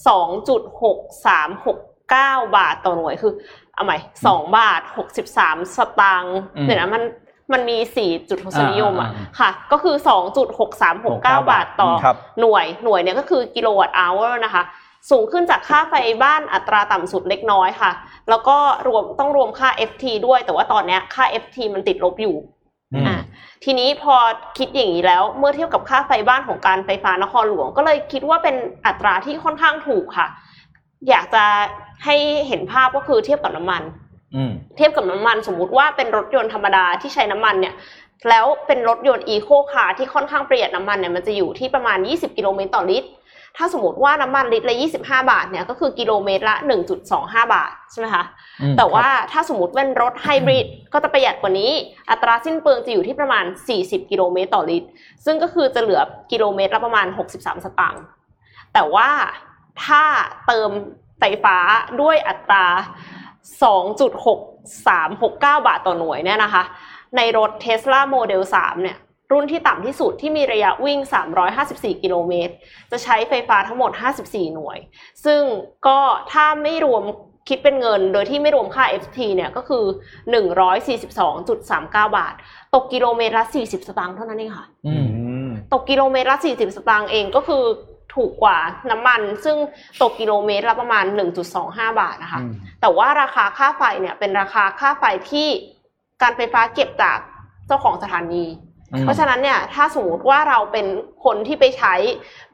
[0.06, 3.34] 2.6369 บาทต่อหน่วยคือ
[3.76, 7.04] เอาใหม่สองบาทหกสิบสามสตางค์อืมเดี๋ยวนะมัน
[7.54, 14.64] มันมีสี่จุดทศนิยมอะอ่าอ่าอ่าค่ะ ก็คือสองจุดหกสามหกเก้า69 บาทต่อครับหน่วยหน่วยเนี่ยก็คือกิโลวัตต์อเวอร์นะคะ
[15.10, 15.94] สูงขึ้นจากค่าไฟ
[16.24, 17.92] บ้านอัตราต่ำสุดเล็กน้อยค่ะ
[18.30, 22.36] แล้วก็รวมต้องรวมค่า FT ด้วย แต่ว่าตอนเนี้ยค่า FT มันติดลบอยู่
[22.94, 23.20] อืมอะ
[23.64, 24.16] ทีนี้พอ
[24.58, 30.28] คิดอย่างนี้แล้วเมื่อเทียบกับค่าไฟบ้านของการไฟฟ้านครหลวง ก็เลยคิดว่าเป็นอัตราที่ค่อนข้างถูกค่ะ
[31.10, 31.44] อยากจะ
[32.06, 32.16] ให้
[32.48, 33.84] เห็นภาพก็คือเทียบกับน้ำมัน
[34.36, 37.76] อืมเทียบกับน้ำมันสมมุติว่าเป็นรถยนต์ธรรมดาที่ใช้น้ำมันเนี่ย
[38.30, 43.10] แล้วเป็นรถยนต์อีโคคาร์ที่ค่อนข้างประหยัดน้ำมันเนี่ยมันจะอยู่ที่ประมาณ 20 กิโลเมตรต่อลิตร
[43.58, 46.56] ถ้าสมมติว่าน้ำมันลิตรละ 25 บาทเนี่ยก็คือกิโลเมตรละ
[47.06, 48.24] 1.25 บาทใช่ไหมคะ
[48.62, 51.72] อืมแต่ว่าถ้าสมมติเป็นรถไฮบริดก็จะประหยัดกว่านี้
[52.10, 53.46] อัตราสิ้นเปลืองจะอยู่ที่ประมาณ
[53.78, 54.88] 40 กิโลเมตรต่อลิตร
[55.26, 56.02] ซึ่งก็คือจะเหลือ
[56.32, 58.04] กิโลเมตรละประมาณ 63 สตางค์
[58.74, 59.10] แต่ว่า
[59.86, 60.04] ถ้า
[60.48, 60.70] เติม
[61.20, 61.58] ไฟฟ้า
[62.02, 62.66] ด้วยอัตรา
[63.64, 66.64] 2.6369 บาทต่อหน่วยเนี่ยนะคะ
[67.18, 68.98] ในรถ Tesla Model 3 เนี่ย
[69.36, 71.00] รุ่นที่ต่ำที่สุดที่มีระยะวิ่ง
[71.52, 72.54] 354 กิโลเมตร
[72.92, 73.92] จะใช้ไฟฟ้าทั้งหมด
[74.24, 74.78] 54 หน่วย
[75.26, 75.42] ซึ่ง
[75.88, 76.00] ก็
[76.32, 77.04] ถ้าไม่รวม
[77.50, 79.84] คิดเป็นเงินโดยที่ไม่รวมค่า FT เนี่ยก็คือ
[81.00, 82.34] 142.39 บาท
[82.76, 85.08] ตกกิโลเมตรละ 40 สตางค์เท่านั้นเองค่ะอืม
[85.48, 87.64] มตกกิโลเมตรละ 40 สตางค์เองก็คือ
[88.16, 88.58] ถูกกว่า
[88.92, 89.58] น้ำมัน ซึ่ง
[90.02, 91.06] ตกกิโลเมตรละประมาณ
[91.52, 95.48] 1.25 บาทนะคะอืมแต่ว่าราคาค่าไฟเนี่ยเป็นราคาค่าไฟที่
[96.22, 97.18] การไฟฟ้าเก็บจาก
[97.68, 100.86] เจ้าของสถานีอืม เพราะฉะนั้นเนี่ยถ้าสมมติว่าเราเป็น
[101.26, 101.94] คนที่ไปใช้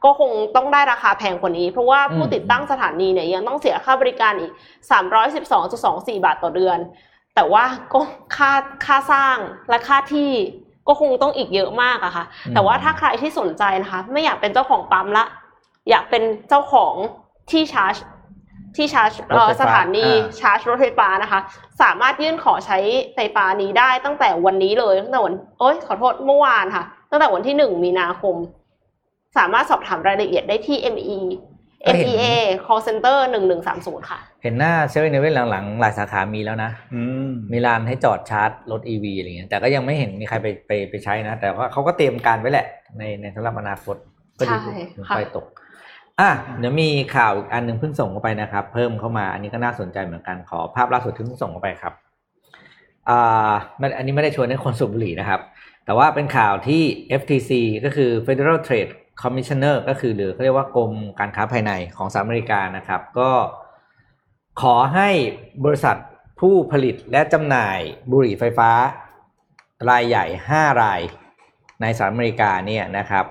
[0.04, 4.52] ก็คงต้องได้ราคาแพงกว่านี้ เพราะว่าผู้อืมติดตั้งสถานีเนี่ยยังต้องเสียค่าบริการอีก
[5.38, 6.78] 312.24 บาทต่อเดือน
[7.34, 8.00] แต่ว่าก็
[8.36, 8.52] ค่า
[8.86, 9.36] ค่าสร้าง
[9.68, 10.30] และค่าที่
[10.88, 12.24] ก็คงต้องอีกเยอะมากอะค่ะ
[12.54, 15.24] แต่ว่าถ้าใครที่สนใจนะคะ ไม่อยากเป็นเจ้าของปั๊มละ
[15.90, 16.94] อยากเป็นเจ้าของ
[17.50, 17.96] ที่ชาร์จ
[18.76, 21.40] ที่ชาร์จเอ่อรถไฟฟ้าสถานีอ่า ชาร์จรถไฟฟ้านะคะ
[21.82, 22.78] สามารถยื่นขอใช้
[23.14, 28.36] ไฟฟ้านี้ได้ตั้งแต่วันนี้เลยตั้งแต่วันเอ้ยขอโทษเมื่อวานค่ะ ตั้งแต่วันที่หนึ่งมีนาคม
[29.38, 31.18] สามารถสอบถามรายละเอียดได้ที่ ME
[31.96, 32.24] MEA
[32.64, 42.66] call center หนึ่งหนึ่งสามศูนย์ค่ะ เห็นหน้าเซเว่นเนเว่นหลังๆ หลายสาขามีแล้วนะ อืม มีลานให้จอดชาร์จรถ e ีวีอะไรเงี้ยแต่ก็ยังไม่เห็นมีใครไปไปไปใช้นะ แต่ว่าเขาก็เตรียมการไว้แหละ
[42.98, 43.96] ในในสำหรับอนาคต
[44.38, 45.46] ก็ดีใช่ถึงค่ะไฟตก
[46.20, 51.94] อะเดี๋ยวมีข่าวอีกอันหนึ่งเพิ่งส่งเข้าไปนะครับ เพิ่มเข้ามาอันนี้ก็น่าสนใจเหมือนกันขอภาพล่าสุดที่เพิ่งส่งเข้าไปครับ
[53.08, 55.40] อ่าไม่อันนี้ไม่ได้ชวนให้คนสูบบุหรี่นะครับ
[55.84, 56.82] แต่ว่าเป็นข่าวที่
[57.20, 57.50] FTC
[57.84, 58.92] ก็คือ Federal Trade
[59.22, 63.30] Commissioner ก็คือหรือเขาเรียกว่ากรมการค้าภายในของสหรัฐอเมริกานะครับ ก็
[64.60, 65.10] ขอให้
[65.64, 65.96] บริษัท
[66.40, 67.78] ผู้ผลิตและจำหน่าย
[68.10, 68.70] บุหรี่ไฟฟ้า
[69.90, 71.00] รายใหญ่ 5 ราย
[71.80, 73.24] ในสหรัฐอเมริกาเนี่ยนะครับ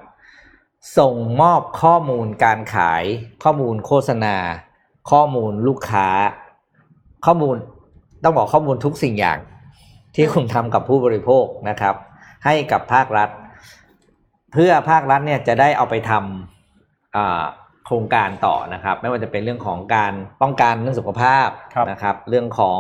[0.98, 3.04] ส่งมอบข้อมูลการขาย
[3.44, 4.36] ข้อมูลโฆษณา
[5.12, 6.08] ข้อมูลลูกค้า
[7.26, 7.56] ข้อมูล
[8.24, 9.40] ต้องบอกข้อมูลทุกสิ่งอย่าง
[10.16, 11.96] ที่คุณทำกับผู้บริโภคนะครับ
[12.46, 13.30] ให้กับภาครัฐ
[14.54, 21.48] เพื่อภาครัฐเนี่ยจะได้เอาไปทำโครงการต่อนะครับ ไม่ว่าจะเป็นเรื่องของการป้องกันเรื่องสุขภาพ
[21.92, 22.80] นะครับ เรื่องของ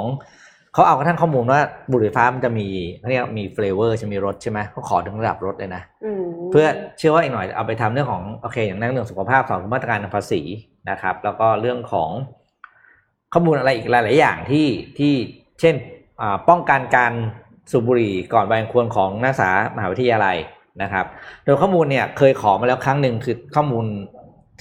[0.74, 1.59] เขาเอากระทั่งข้อมูลว่า
[1.91, 2.67] บุหรี่ไฟฟ้ามันจะมี
[2.99, 6.65] เขาเรียกมี flavor จะมีรสใช่ไหมเขาขอถึงระดับรสเลยนะอืมเพื่อ
[6.97, 10.41] เชื่อว่าอีกหน่อยเอาไปทำเรื่องของโอเค อย่างนั้นเรื่องสุขภาพสองคือมาตรการทางภาษี
[10.89, 12.09] นะครับ แล้วก็เรื่องของ
[13.34, 14.67] ข้อมูลอะไรอีกหลาย ๆ อย่างที่
[14.97, 15.13] ที่
[15.59, 15.76] เช่น
[16.22, 17.13] อ่าป้องกันการ
[17.72, 20.38] สูบบุหรี่ก่อนวัยอันควรของนักศึกษามหาวิทยาลัย
[20.82, 21.05] นะครับ
[21.45, 23.86] โดยข้อมูลเนี่ยเคยขอมาแล้วครั้งหนึ่งคือข้อมูล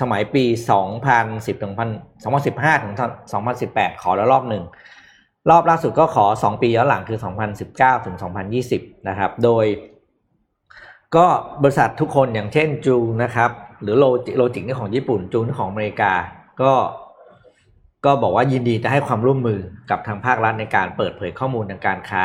[0.02, 0.44] สมัยปี
[1.04, 2.94] 2010ถึง2015ถึง
[3.48, 4.64] 2018 ขอแล้วรอบหนึ่ง
[5.50, 7.18] รอบล่าสุดก็ขอ 2 ปีย้อนหลังคือ
[7.62, 8.16] 2019 ถึง
[8.62, 9.64] 2020 นะครับ โดย
[11.16, 11.26] ก็
[11.62, 13.50] บริษัททุกคนอย่างเช่นจูนะครับ
[13.82, 14.04] หรือโล
[14.36, 16.12] โลจิกนี่ของญี่ปุ่น จูนี่ของอเมริกา
[16.62, 16.72] ก็
[18.04, 19.60] ก็บอกว่ายินดีจะให้ความร่วมมือ
[19.90, 22.24] กับทางภาครัฐในการเปิดเผยข้อมูลทางการค้า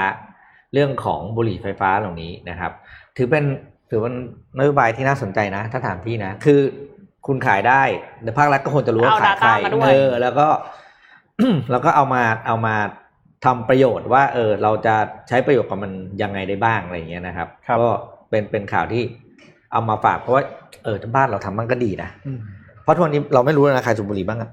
[0.74, 2.72] เรื่องของบุหรี่ไฟฟ้าเหล่านี้นะครับ
[3.18, 3.44] ถือเป็น
[3.90, 4.16] ถือเป็น
[4.58, 6.60] นโยบายที่น่าสนใจนะ ถ้าถามพี่นะ คือ
[7.28, 7.82] คุณขายได้
[8.24, 10.48] แต่ภาครัฐก็ควรจะรู้ว่าเอาขายใคร data มาด้วยเออแล้วก็
[11.72, 12.76] แล้วก็เอามาเอามา
[13.46, 14.96] ทำประโยชน์ว่าเออเราจะ
[15.28, 15.92] ใช้ประโยชน์กับมัน
[16.22, 17.92] ยังไงได้บ้างอะไรอย่างเงี้ยนะครับครับก็
[18.30, 19.04] เป็นเป็นข่าวที่
[19.72, 20.44] เอามาฝากเพราะว่า
[20.84, 22.10] เออบ้านเราทำมันก็ดีนะ
[22.84, 24.50] เพราะทุกวันนี้เราไม่รู้นะใครสูบบุหรี่บ้างอะ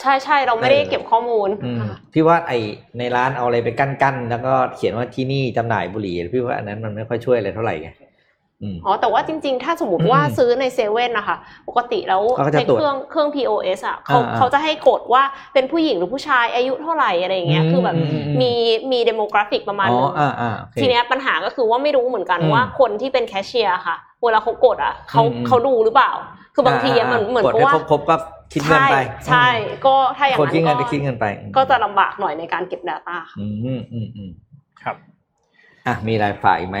[0.00, 2.52] ใช่ใช่เราไม่ได้เก็บข้อมูลอืมพี่ว่าไอ
[2.98, 7.88] ในร้านเอาอะไรไปกั้นๆแล้วก็เขียนว่าที่นี่จำหน่ายบุหรี่พี่ว่าอันนั้นมันไม่ค่อยช่วยอะไรเท่าไหร่ไง
[8.62, 11.36] อืมอ๋อแต่ว่าจริงๆ ถ้าสมมติว่าอืมซื้อในเซเว่นนะคะ
[11.68, 15.22] ปกติแล้วเขาก็จะในตรวจเครื่องเครื่อง POS อะเขาอ่าๆเขาจะให้กดว่า
[15.54, 18.52] เป็นผู้หญิงหรือผู้ชายอายุเท่าไหร่อะไรอย่างเงี้ยอืมคือแบบอืมอืมมี
[18.92, 26.12] มี demographic ประมาณอ๋อนึงอ่าอ่าโอเคทีเนี้ยปัญหาก็คือว่าไม่รู้เหมือนกันอืมว่าคนที่เป็นแคชเชียร์ค่ะเวลาเขากดอะเขาอืมเขาดูหรือเปล่า
[26.54, 28.16] คือบางทีอะเหมือนเหมือนกดเพราะให้ว่าครบๆก็
[28.52, 28.96] คิดเงินใช่ไป
[29.28, 29.48] ใช่
[29.86, 34.30] ก็ถ้าอย่างคนนั้นคิดเงินไปก็คิดเงินไป ก็จะลำบากหน่อยในการเก็บ Data ค่ะอืมอืมอืมอืม
[34.82, 34.96] ครับ
[35.86, 36.78] อะมีอะไรฝากอีกไหม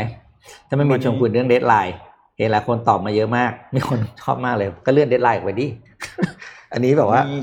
[0.68, 1.94] ถ้าไม่มีวันนี้ชมคุณเรื่อง deadline
[2.36, 5.66] เห็นหลายคนตอบมาเยอะมาก มีคนชอบมากเลย ก็เลื่อน deadline ออกไปดิ
[6.72, 7.38] อันนี้แบบว่ามี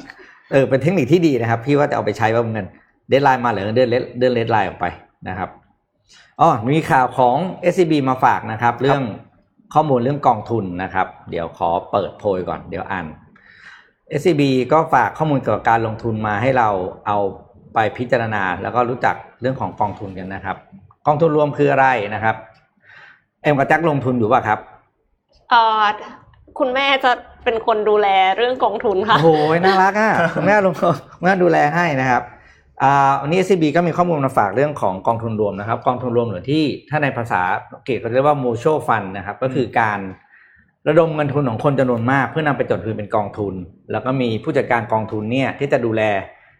[0.51, 2.67] เออ เป็นเทคนิคที่ดีนะครับ พี่ว่าจะเอาไปใช้บ้างเหมือนกัน
[3.09, 4.85] deadline มาเหรอเลื่อนเลเลื่อน deadline ออกไป
[5.27, 5.49] นะครับ
[6.41, 7.37] อ๋อมีข่าวของ
[7.73, 9.01] SCB มาฝากนะครับ เรื่อง
[9.73, 13.05] ข้อมูลเรื่องกองทุนนะครับ เดี๋ยวขอเปิดโพยก่อนเดี๋ยวอ่าน
[14.19, 14.41] SCB
[14.71, 16.69] ก็ฝากข้อมูลเกี่ยวกับการลงทุนมาให้เรา
[17.07, 17.17] เอา
[17.73, 20.57] ไปพิจารณา แล้วก็รู้จักเรื่องของกองทุนกันนะครับ
[21.07, 22.35] กองทุนรวมคืออะไรนะครับ
[23.45, 24.59] เอ็มกับแจ็คลงทุนอยู่ป่ะครับ
[25.49, 25.83] เอ่อ
[26.59, 27.11] คุณแม่จะ
[27.43, 29.29] เป็นคนดูแลเรื่องกองทุนค่ะโอ้โห
[29.65, 30.73] น่ารักอะคุณแม่ลง
[31.13, 32.23] คุณแม่ดูแลให้นะครับ
[32.83, 37.41] อ่าวันนี้ SCB ก็มีข้อมูลมาฝากเรื่องของกองทุนรวมนะครับ กองทุนรวมหรือที่ถ้าในภาษา
[37.73, 39.99] อังกฤษเขาเรียกว่า mutual fund นะครับ ก็คือการ
[40.87, 43.53] ระดมเงินทุนของคนจำนวนมาก เพื่อนำไปจดทะเบียนเป็นกองทุน
[43.91, 46.01] แล้วก็มีผู้จัดการกองทุนเนี่ยที่จะดูแล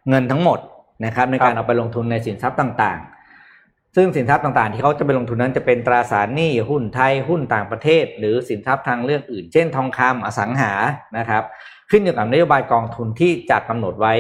[0.09, 0.59] เงินทั้งหมด
[1.05, 3.14] นะครับในการเอาไปลงทุนในสินทรัพย์ต่างๆ
[3.95, 10.71] ซึ่งสินทรัพย์ต่างๆ ที่เขาจะไปลงทุนนั้นจะเป็นตราสารหนี้หุ้นไทยหุ้นต่างประเทศ หรือสินทรัพย์ทางเลือกอื่น เช่นทองคำอสังหา
[11.17, 11.43] นะครับ
[11.91, 14.13] ขึ้นอยู่กับนโยบายกองทุนที่จะกำหนดไว้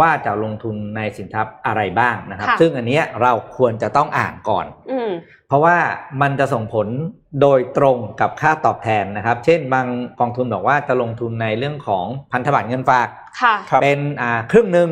[0.00, 5.10] ว่าจะลงทุนในสินทรัพย์อะไรบ้างนะครับค่ะซึ่งอันเนี้ยเราควรจะต้องอ่านก่อนอืม
[5.48, 5.76] เพราะว่า
[6.22, 6.86] มันจะส่งผล
[7.40, 9.86] โดยตรงกับค่าตอบแทนนะครับ เช่นบาง
[10.20, 13.08] กองทุนบอกว่าจะลงทุนในเรื่องของพันธบัตรเงินฝาก
[13.40, 14.90] ค่ะครับเป็นอ่าครึ่งหนึ่ง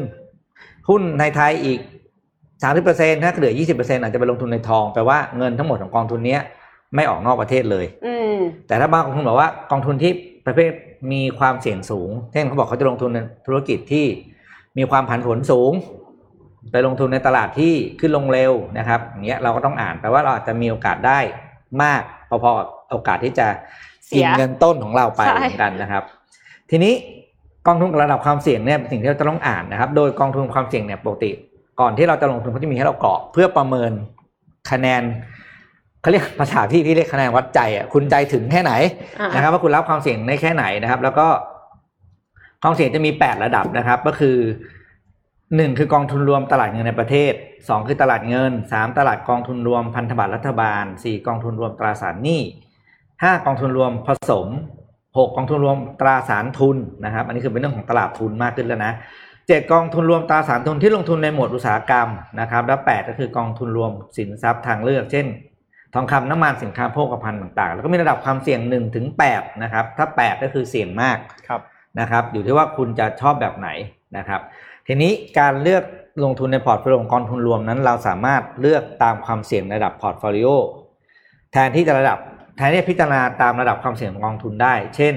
[0.89, 1.81] หุ้นในไทยอีก
[2.65, 6.41] สามสิบเปอร์เซ็นถ้าเหลือยี่สิบเปอร์เซ็นอาจจะไปลงทุนในทองแปลว่าเงินทั้งหมดของกองทุนเนี้ย
[6.95, 10.13] ไม่ออกนอกประเทศเลยอืมแต่ถ้าบางกองทุนบอกว่ากองทุนที่
[10.47, 10.73] ประเภท
[11.13, 14.07] มีความเสี่ยงสูง เช่นเขาบอกเขาจะลงทุนในธุรกิจที่
[14.79, 15.73] มีความผันผวนสูง
[16.73, 21.19] ไปลงทุนในตลาดที่ขึ้นลงเร็วนะครับอย่างเงี้ยเราก็ต้องอ่านแปลว่าเราอาจจะมีโอกาสได้
[21.83, 23.47] มากพอๆกับโอกาสที่จะ
[24.07, 26.03] เสีกิยนเงินต้นของเราไปใช่เหมือนกันนะครับ
[26.71, 26.95] ทีนี้
[27.67, 31.31] กองทุนกับระดับความเสี่ยงเนี่ยเป็นสิ่งที่เราจะต้องอ่านนะครับ โดยกองทุนความเสี่ยงเนี่ยปกติ
[31.81, 33.91] ก่อนที่เราจะลงทุนเขาจะมีให้เรากรอกเพื่อประเมิน
[34.71, 35.03] คะแนน
[36.01, 38.73] เขาเรียกภาษาพี่พี่เรียกคะแนนวัดใจอะคุณใจถึงแค่ไหน
[39.21, 41.27] อ่านะครับ ว่าคุณรับความเสี่ยงได้แค่ไหนนะครับ แล้วก็
[42.63, 44.37] ความเสี่ยงจะมีแปดระดับนะครับ ก็คือ
[45.57, 47.33] หนึ่งคือกองทุนรวมตลาดเงินในประเทศ
[47.69, 52.43] สองคือตลาดเงินสามตลาดกองทุนรวมพันธบัตรรัฐบาลสี่กองทุนรวมตราสารหนี้
[53.23, 54.49] ห้ากองทุนรวมผสม
[55.19, 58.93] หกกองทุนรวมตราสารทุนนะครับ อันนี้คือเป็นเรื่องของตลาดทุนมากขึ้นแล้วนะ
[59.49, 62.09] เจ็ดกองทุนรวมตราสารทุนที่ลงทุนในหมวดอุตสาหกรรม
[62.41, 65.27] นะครับ และแปดก็คือกองทุนรวมสินทรัพย์ทางเลือก เช่น
[65.95, 71.17] ทองคำน้ำมันสินค้าโภคภัณฑ์ต่าง ๆ แล้วก็มีระดับความเสี่ยงหนึ่งถึงแปดนะครับ ถ้าแปดก็คือเสี่ยงมาก
[71.49, 71.61] ครับ
[72.01, 73.69] นะครับ อยู่ที่ว่าคุณจะชอบแบบไหน
[74.17, 74.41] นะครับ
[74.87, 75.85] ทีนี้การเลือก
[76.25, 80.49] ลงทุนใน portfolio ของกองทุนรวมนั้น เราสามารถเลือกตามความเสี่ยงระดับ portfolio
[81.53, 82.19] แทนที่จะระดับ
[82.57, 85.15] แทนที่จะพิจารณาตามระดับความเสี่ยงของกองทุนได้ เช่น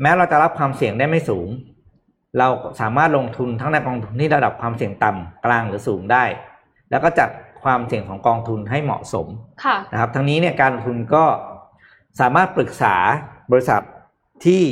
[0.00, 1.48] แม้เราจะรับความเสี่ยงได้ไม่สูง
[2.38, 2.48] เรา
[2.80, 6.24] สามารถลงทุนทั้งในกองทุนที่ระดับความเสี่ยงต่ำกลางหรือสูงได้
[6.90, 7.28] แล้วก็จัด
[7.62, 9.26] ความเสี่ยงของกองทุนให้เหมาะสม
[9.64, 11.24] ค่ะนะครับ ทั้งนี้เนี่ยการลงทุนก็
[12.20, 12.94] สามารถปรึกษา
[13.52, 13.80] บริษัท
[14.44, 14.62] ที่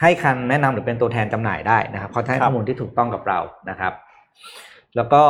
[0.00, 3.38] ให้คำแนะนำหรือเป็นตัวแทนจำหน่ายได้นะครับเขาจะให้ครับข้อมูลที่ถูกต้องกับเรา
[3.70, 3.92] นะครับ
[4.96, 5.22] แล้วก็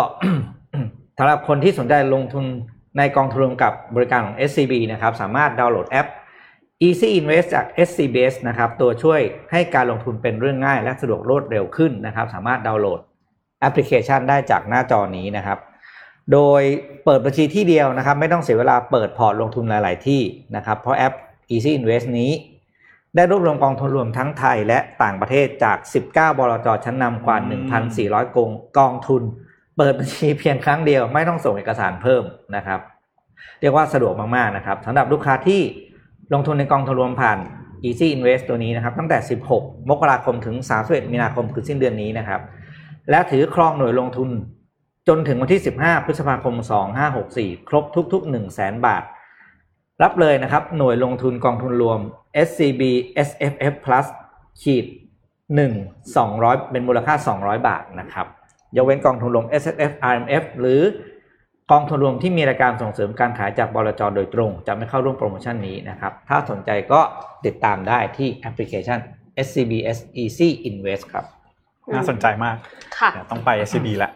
[1.19, 2.45] สำหรับคนที่สนใจลงทุน
[2.99, 6.07] ในกองทุนรวมกับบริการของ SCB นะครับ สามารถดาวน์โหลดแอป
[6.87, 9.21] Easy Invest จาก SCBS นะครับตัวช่วย
[9.53, 13.01] ให้การลงทุนเป็นเรื่องง่าย และสะดวกรวดเร็วขึ้นนะครับ สามารถดาวน์โหลด
[13.61, 15.59] แอปพลิเคชันได้จากหน้าจอนี้นะครับ
[16.33, 16.63] โดย
[17.05, 20.23] เปิดบัญชีที่เดียวนะครับ ไม่ต้องเสียเวลาเปิดพอร์ตลงทุนหลาย ๆ ที่
[20.57, 21.15] นะครับ เพราะแอป
[21.51, 22.31] Easy Invest นี้
[23.17, 25.79] ได้รวบรวมกองทุนรวมทั้งไทยและต่างประเทศจาก
[26.11, 27.63] 19 บลจชั้นนำกว่าอืม
[27.99, 29.23] 1,400 กองกองทุน
[29.77, 32.23] เปิดบัญชีเพียงครั้งเดียวไม่ต้องส่งเอกสารเพิ่ม
[32.57, 32.81] นะครับ
[33.61, 35.63] เรียกว่าสะดวกมาก ๆ นะครับสำหรับลูกค้าที่
[36.33, 37.39] ลงทุนในกองทุนรวมผ่าน
[37.85, 39.19] Easy Invest ตัวนี้นะครับ ตั้งแต่
[39.53, 42.41] 16 มกราคมถึง 31 มีนาคมคือสิ้นเดือนนี้นะครับ
[43.11, 44.31] และถือครองหน่วยลงทุน
[45.09, 46.55] จนถึงวันที่ 15 พฤษภาคม
[47.13, 49.03] 2564 ครบทุก ๆ 1 0 0 0 0 0 บาท
[50.03, 51.99] รับเลยนะครับ หน่วยลงทุนกองทุนรวม
[52.47, 52.83] SCB
[53.29, 54.07] SFF Plus
[54.61, 54.87] ขีด
[55.59, 58.27] 1 200 เป็นมูลค่า 200 บาทนะครับ
[58.77, 60.81] ยกเว้นกองทุนรวม S F F R M F หรือ
[61.73, 67.01] กองทุนรวมที่มีรายการส่งเสริมการขายจากบลจโดยตรง จะไม่เข้าร่วมโปรโมชั่นนี้นะครับ ถ้าสนใจก็
[67.47, 68.99] ติดตามได้ที่แอปพลิเคชัน
[69.47, 71.25] SCBS Easy Invest ครับ
[71.95, 72.57] น่าสนใจมาก
[72.99, 74.13] ค่ะเดี๋ยวต้องไป SCB แล้ว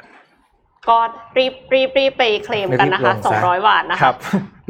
[0.88, 0.98] ก็
[1.38, 4.16] รีบรีบรีบไปเคลมกันนะคะรีบลงซะ200 บาทนะคคะรับ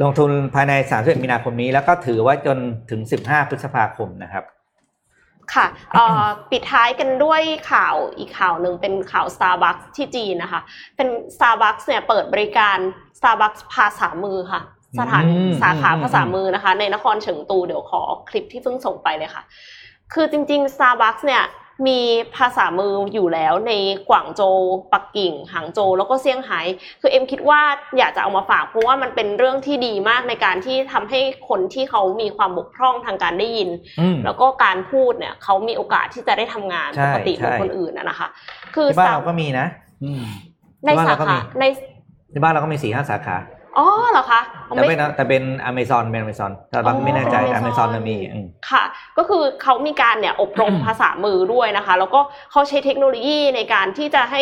[0.01, 2.57] ลงทุนภายใน31มีนาคมนี้แล้วก็ถือไว้จน
[2.89, 4.43] ถึง 15 พฤษภาคมนะครับ
[5.55, 7.41] ค่ะเอ่อปิดท้ายกันด้วย
[7.71, 10.61] ข่าวอีกข่าวหนึ่งเป็นข่าว Starbucks ที่จีนนะคะ
[10.97, 12.77] เป็น Starbucks เนี่ยเปิดบริการ
[13.19, 14.61] Starbucks ภาษามือค่ะ
[14.99, 19.43] สถานอืมสาขาอืมภาษามือนะคะ ในนครเฉิงตูเดี๋ยวขอคลิปที่เพิ่งส่งไปเลยค่ะ
[20.13, 21.43] คือจริงๆ Starbucks เนี่ย
[21.87, 21.99] มี
[22.35, 23.71] ภาษามืออยู่แล้วใน
[24.09, 24.57] กวางโจว
[24.93, 26.61] ปักกิ่งหางโจวแล้วก็เซี่ยงไฮ้
[27.01, 27.61] คือเอ็มคิดว่า
[27.97, 31.19] อยากจะเอามาฝาก เพราะว่ามันเป็นเรื่องที่ดีมากในการที่ทำให้
[31.49, 33.69] คนที่เขามีความบกพร่องทางการได้ยิน
[33.99, 38.27] อืมแล้วก็การพูดเนี่ยเขามีโอกาสที่จะได้ทำงานใช่ปกติเหมือนใช่คนอื่นนะนะคะ
[38.75, 39.67] คือที่บ้านสาเราก็มีนะ
[40.03, 40.21] อืม
[40.85, 41.63] ในที่บ้านสาเราก็ขามีใน
[42.33, 43.37] ที่บ้านเราก็มีสี่ห้าสาขา
[43.77, 48.83] อ๋อเหรอคะแต่ไม่เป็นแต่เป็นอเมซอนเป็นอเมซอนแต่เราอ๋อไม่แน่ใจ Amazon อเมซอนมันมีอืมค่ะ
[49.17, 52.19] ก็คือเขามีการเนี่ยอบรมภาษามือด้วยนะคะ แล้วก็
[52.51, 54.41] เขาใช้เทคโนโลยีในการที่จะให้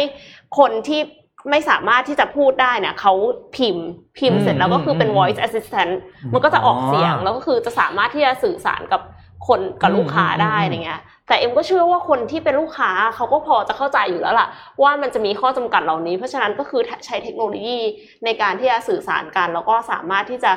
[0.58, 1.02] คนที่
[1.50, 3.14] ไม่สามารถที่จะพูดได้เนี่ยเขา
[3.58, 3.86] พิมพ์
[4.20, 5.94] พิมพ์เสร็จแล้วก็คือเป็นอืม voice assistant
[6.34, 9.02] มันก็จะออกเสียงอ๋อแล้วก็คือจะสามารถที่จะสื่อสารกับ
[9.48, 14.48] คนกับลูกค้าได้อืมอะไรเงี้ย แต่เอ็มก็เชื่อว่าคนที่เป็นลูกค้าเขาก็พอจะเข้าใจอยู่แล้วล่ะ
[14.82, 17.80] ว่ามันจะมีข้อจำกัดเหล่านี้ เพราะฉะนั้นก็คือใช้เทคโนโลยี
[18.26, 20.52] ในการที่จะสื่อสารกัน แล้วก็สามารถที่จะ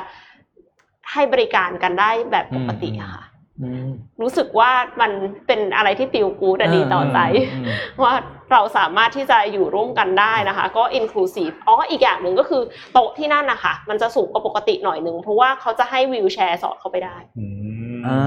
[1.11, 3.23] ให้บริการกันได้แบบปกติอะค่ะ
[3.61, 3.87] อืม
[4.21, 4.71] รู้สึกว่า
[5.01, 5.11] มัน
[5.47, 7.19] เป็นอะไรที่ฟิลกูดดีต่อใจ
[7.53, 7.65] อืม
[8.03, 8.13] ว่า
[8.51, 12.61] เราสามารถที่จะอยู่ร่วมกันได้นะคะ ก็ inclusive อ๋ออีกอย่างหนึ่งก็คือ
[12.93, 17.17] โต๊ะที่นั่นนะคะมันจะสูงกว่าปกติหน่อยหนึ่งเพราะว่าเขาจะให้วิวแชร์สอดเข้าไปได้
[18.05, 18.17] อื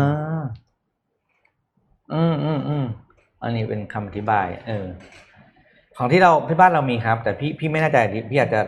[0.41, 0.43] ม
[2.13, 2.85] อ่าอืมอืมอืม
[3.43, 4.87] อันนี้เป็นคำอธิบาย เออ
[5.97, 7.99] ของที่เราที่บ้านเรามีครับ แต่พี่พี่ไม่แน่ใจ
[8.31, 8.61] พี่อาจจะ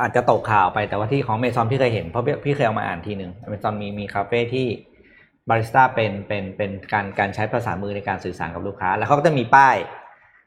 [0.00, 4.66] อาจจะตกข่าวไปแต่ว่าที่ของเมซอนพี่เคยเห็นเพราะพี่พี่เคยเอามาอ่านทีหนึ่งเมซอนมีมีคาเฟ่ที่
[5.48, 9.76] บาริสต้าเป็นเป็นเป็นการการใช้ภาษามือในการสื่อสารกับลูกค้า แล้วเขาก็จะมีป้าย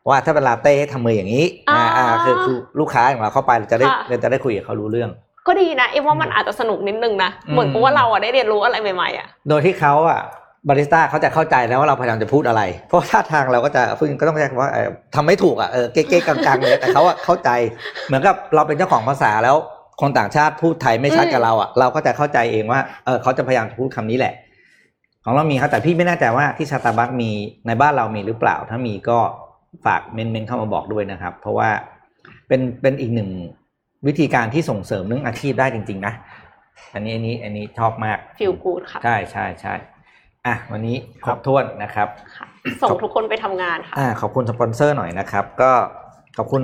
[0.09, 5.09] ว่าถ้าเป็นลาเต้ให้ทำมืออย่างนี้อ่าอ่าอ่าคือคือลูกค้าของเราเข้าไปเราจะได้ค่ะเราจะได้คุยกับเขารู้เรื่อง
[5.47, 10.21] ก็ดีนะเอ็มว่ามันอาจจะสนุกนิดนึงนะอืมเหมือนกับว่าเราอะได้เรียนรู้อะไรใหม่ๆอะโดยที่เขาอะ
[10.67, 17.49] บาริสต้าเขาจะเข้าใจแล้วว่าเราพยายามจะพูดอะไร เพราะท่าทางเราก็จะพึ่งก็ต้องใช้คำว่าเอ่อทำไม่ถูกอะเออเก๊ๆกังๆเลยแต่เขาอะเข้าใจ
[18.07, 19.55] เหมือนกับเราเป็นเจ้าของภาษาแล้ว
[20.01, 24.33] คนต่างชาติพูดไทยไม่ชัดกับเราอะเราก็จะเข้าใจเองว่าเออเขาจะพยายามพูดคำนี้แหละ
[25.25, 27.31] ของเรามีครับแต่พี่ไม่แน่ใจว่าที่ชาตาบัคมี
[27.67, 29.17] ในบ้านเรามีหรือเปล่า ถ้ามีก็
[29.85, 31.69] ฝากเมนเมนเข้ามาบอกด้วยนะครับ เพราะว่า
[32.47, 33.29] เป็นเป็นอีกหนึ่ง
[34.07, 36.13] วิธีการที่ส่งเสริมเรื่องอาชีพได้จริง ๆ นะ
[36.93, 39.73] อันนี้อันนี้อันนี้ชอบมากฟิลกูดค่ะ ใช่ใช่ใช่
[40.45, 42.45] อะวันนี้ครบถ้วนนะครับค่ะ
[42.81, 45.71] ส่งทุกคนไปทำงานค่ะอ่าขอบคุณสปอนเซอร์หน่อยนะครับ ก็
[46.37, 46.63] ขอบคุณ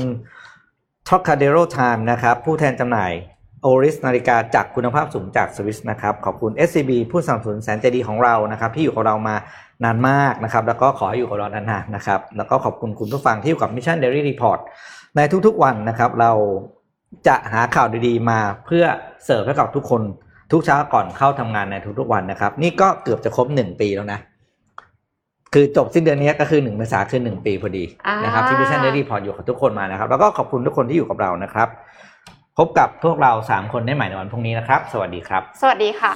[1.09, 3.11] t o c a d e r o Time นะครับ ผู้แทนจำหน่าย
[3.65, 9.35] Oris นาฬิกาจากคุณภาพสูงจากสวิสนะครับ ขอบคุณ SCB ผู้สนับสนุนแสนใจดีของเรานะครับ ที่อยู่กับเรามา
[9.83, 14.59] นานมากนะครับ แล้วก็ขอให้อยู่กับเรานานๆนะครับ แล้วก็ขอบคุณคุณผู้ฟังที่อยู่กับ Mission Daily Report
[15.15, 16.31] ในทุกๆวันนะครับ เรา
[17.27, 18.85] จะหาข่าวดีๆ มาเพื่อ
[19.25, 20.01] เสิร์ฟให้กับทุกคน
[20.51, 24.19] ทุกเช้าก่อนเข้าทำงานในทุกๆวันนะครับ นี่ก็เกือบจะครบหนึ่งปีแล้วนะ
[25.53, 31.67] คือจบสิ้นเดือนนี้ก็คือหนึ่งเมษาคือหนึ่งปีพอดีอ่านะครับที่ Mission Daily Report อยู่กับทุกคนมานะครับ แล้วก็ขอบคุณทุกคนที่อยู่กับเรานะครับ
[32.57, 36.11] พบกับพวกเราสามคนได้ใหม่ในวันพรุ่งนี้นะครับ สวัสดีครับ สวัสดีค่ะ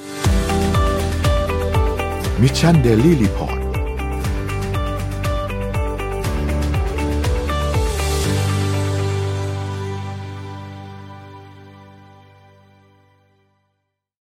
[2.41, 3.62] Mission Daily Report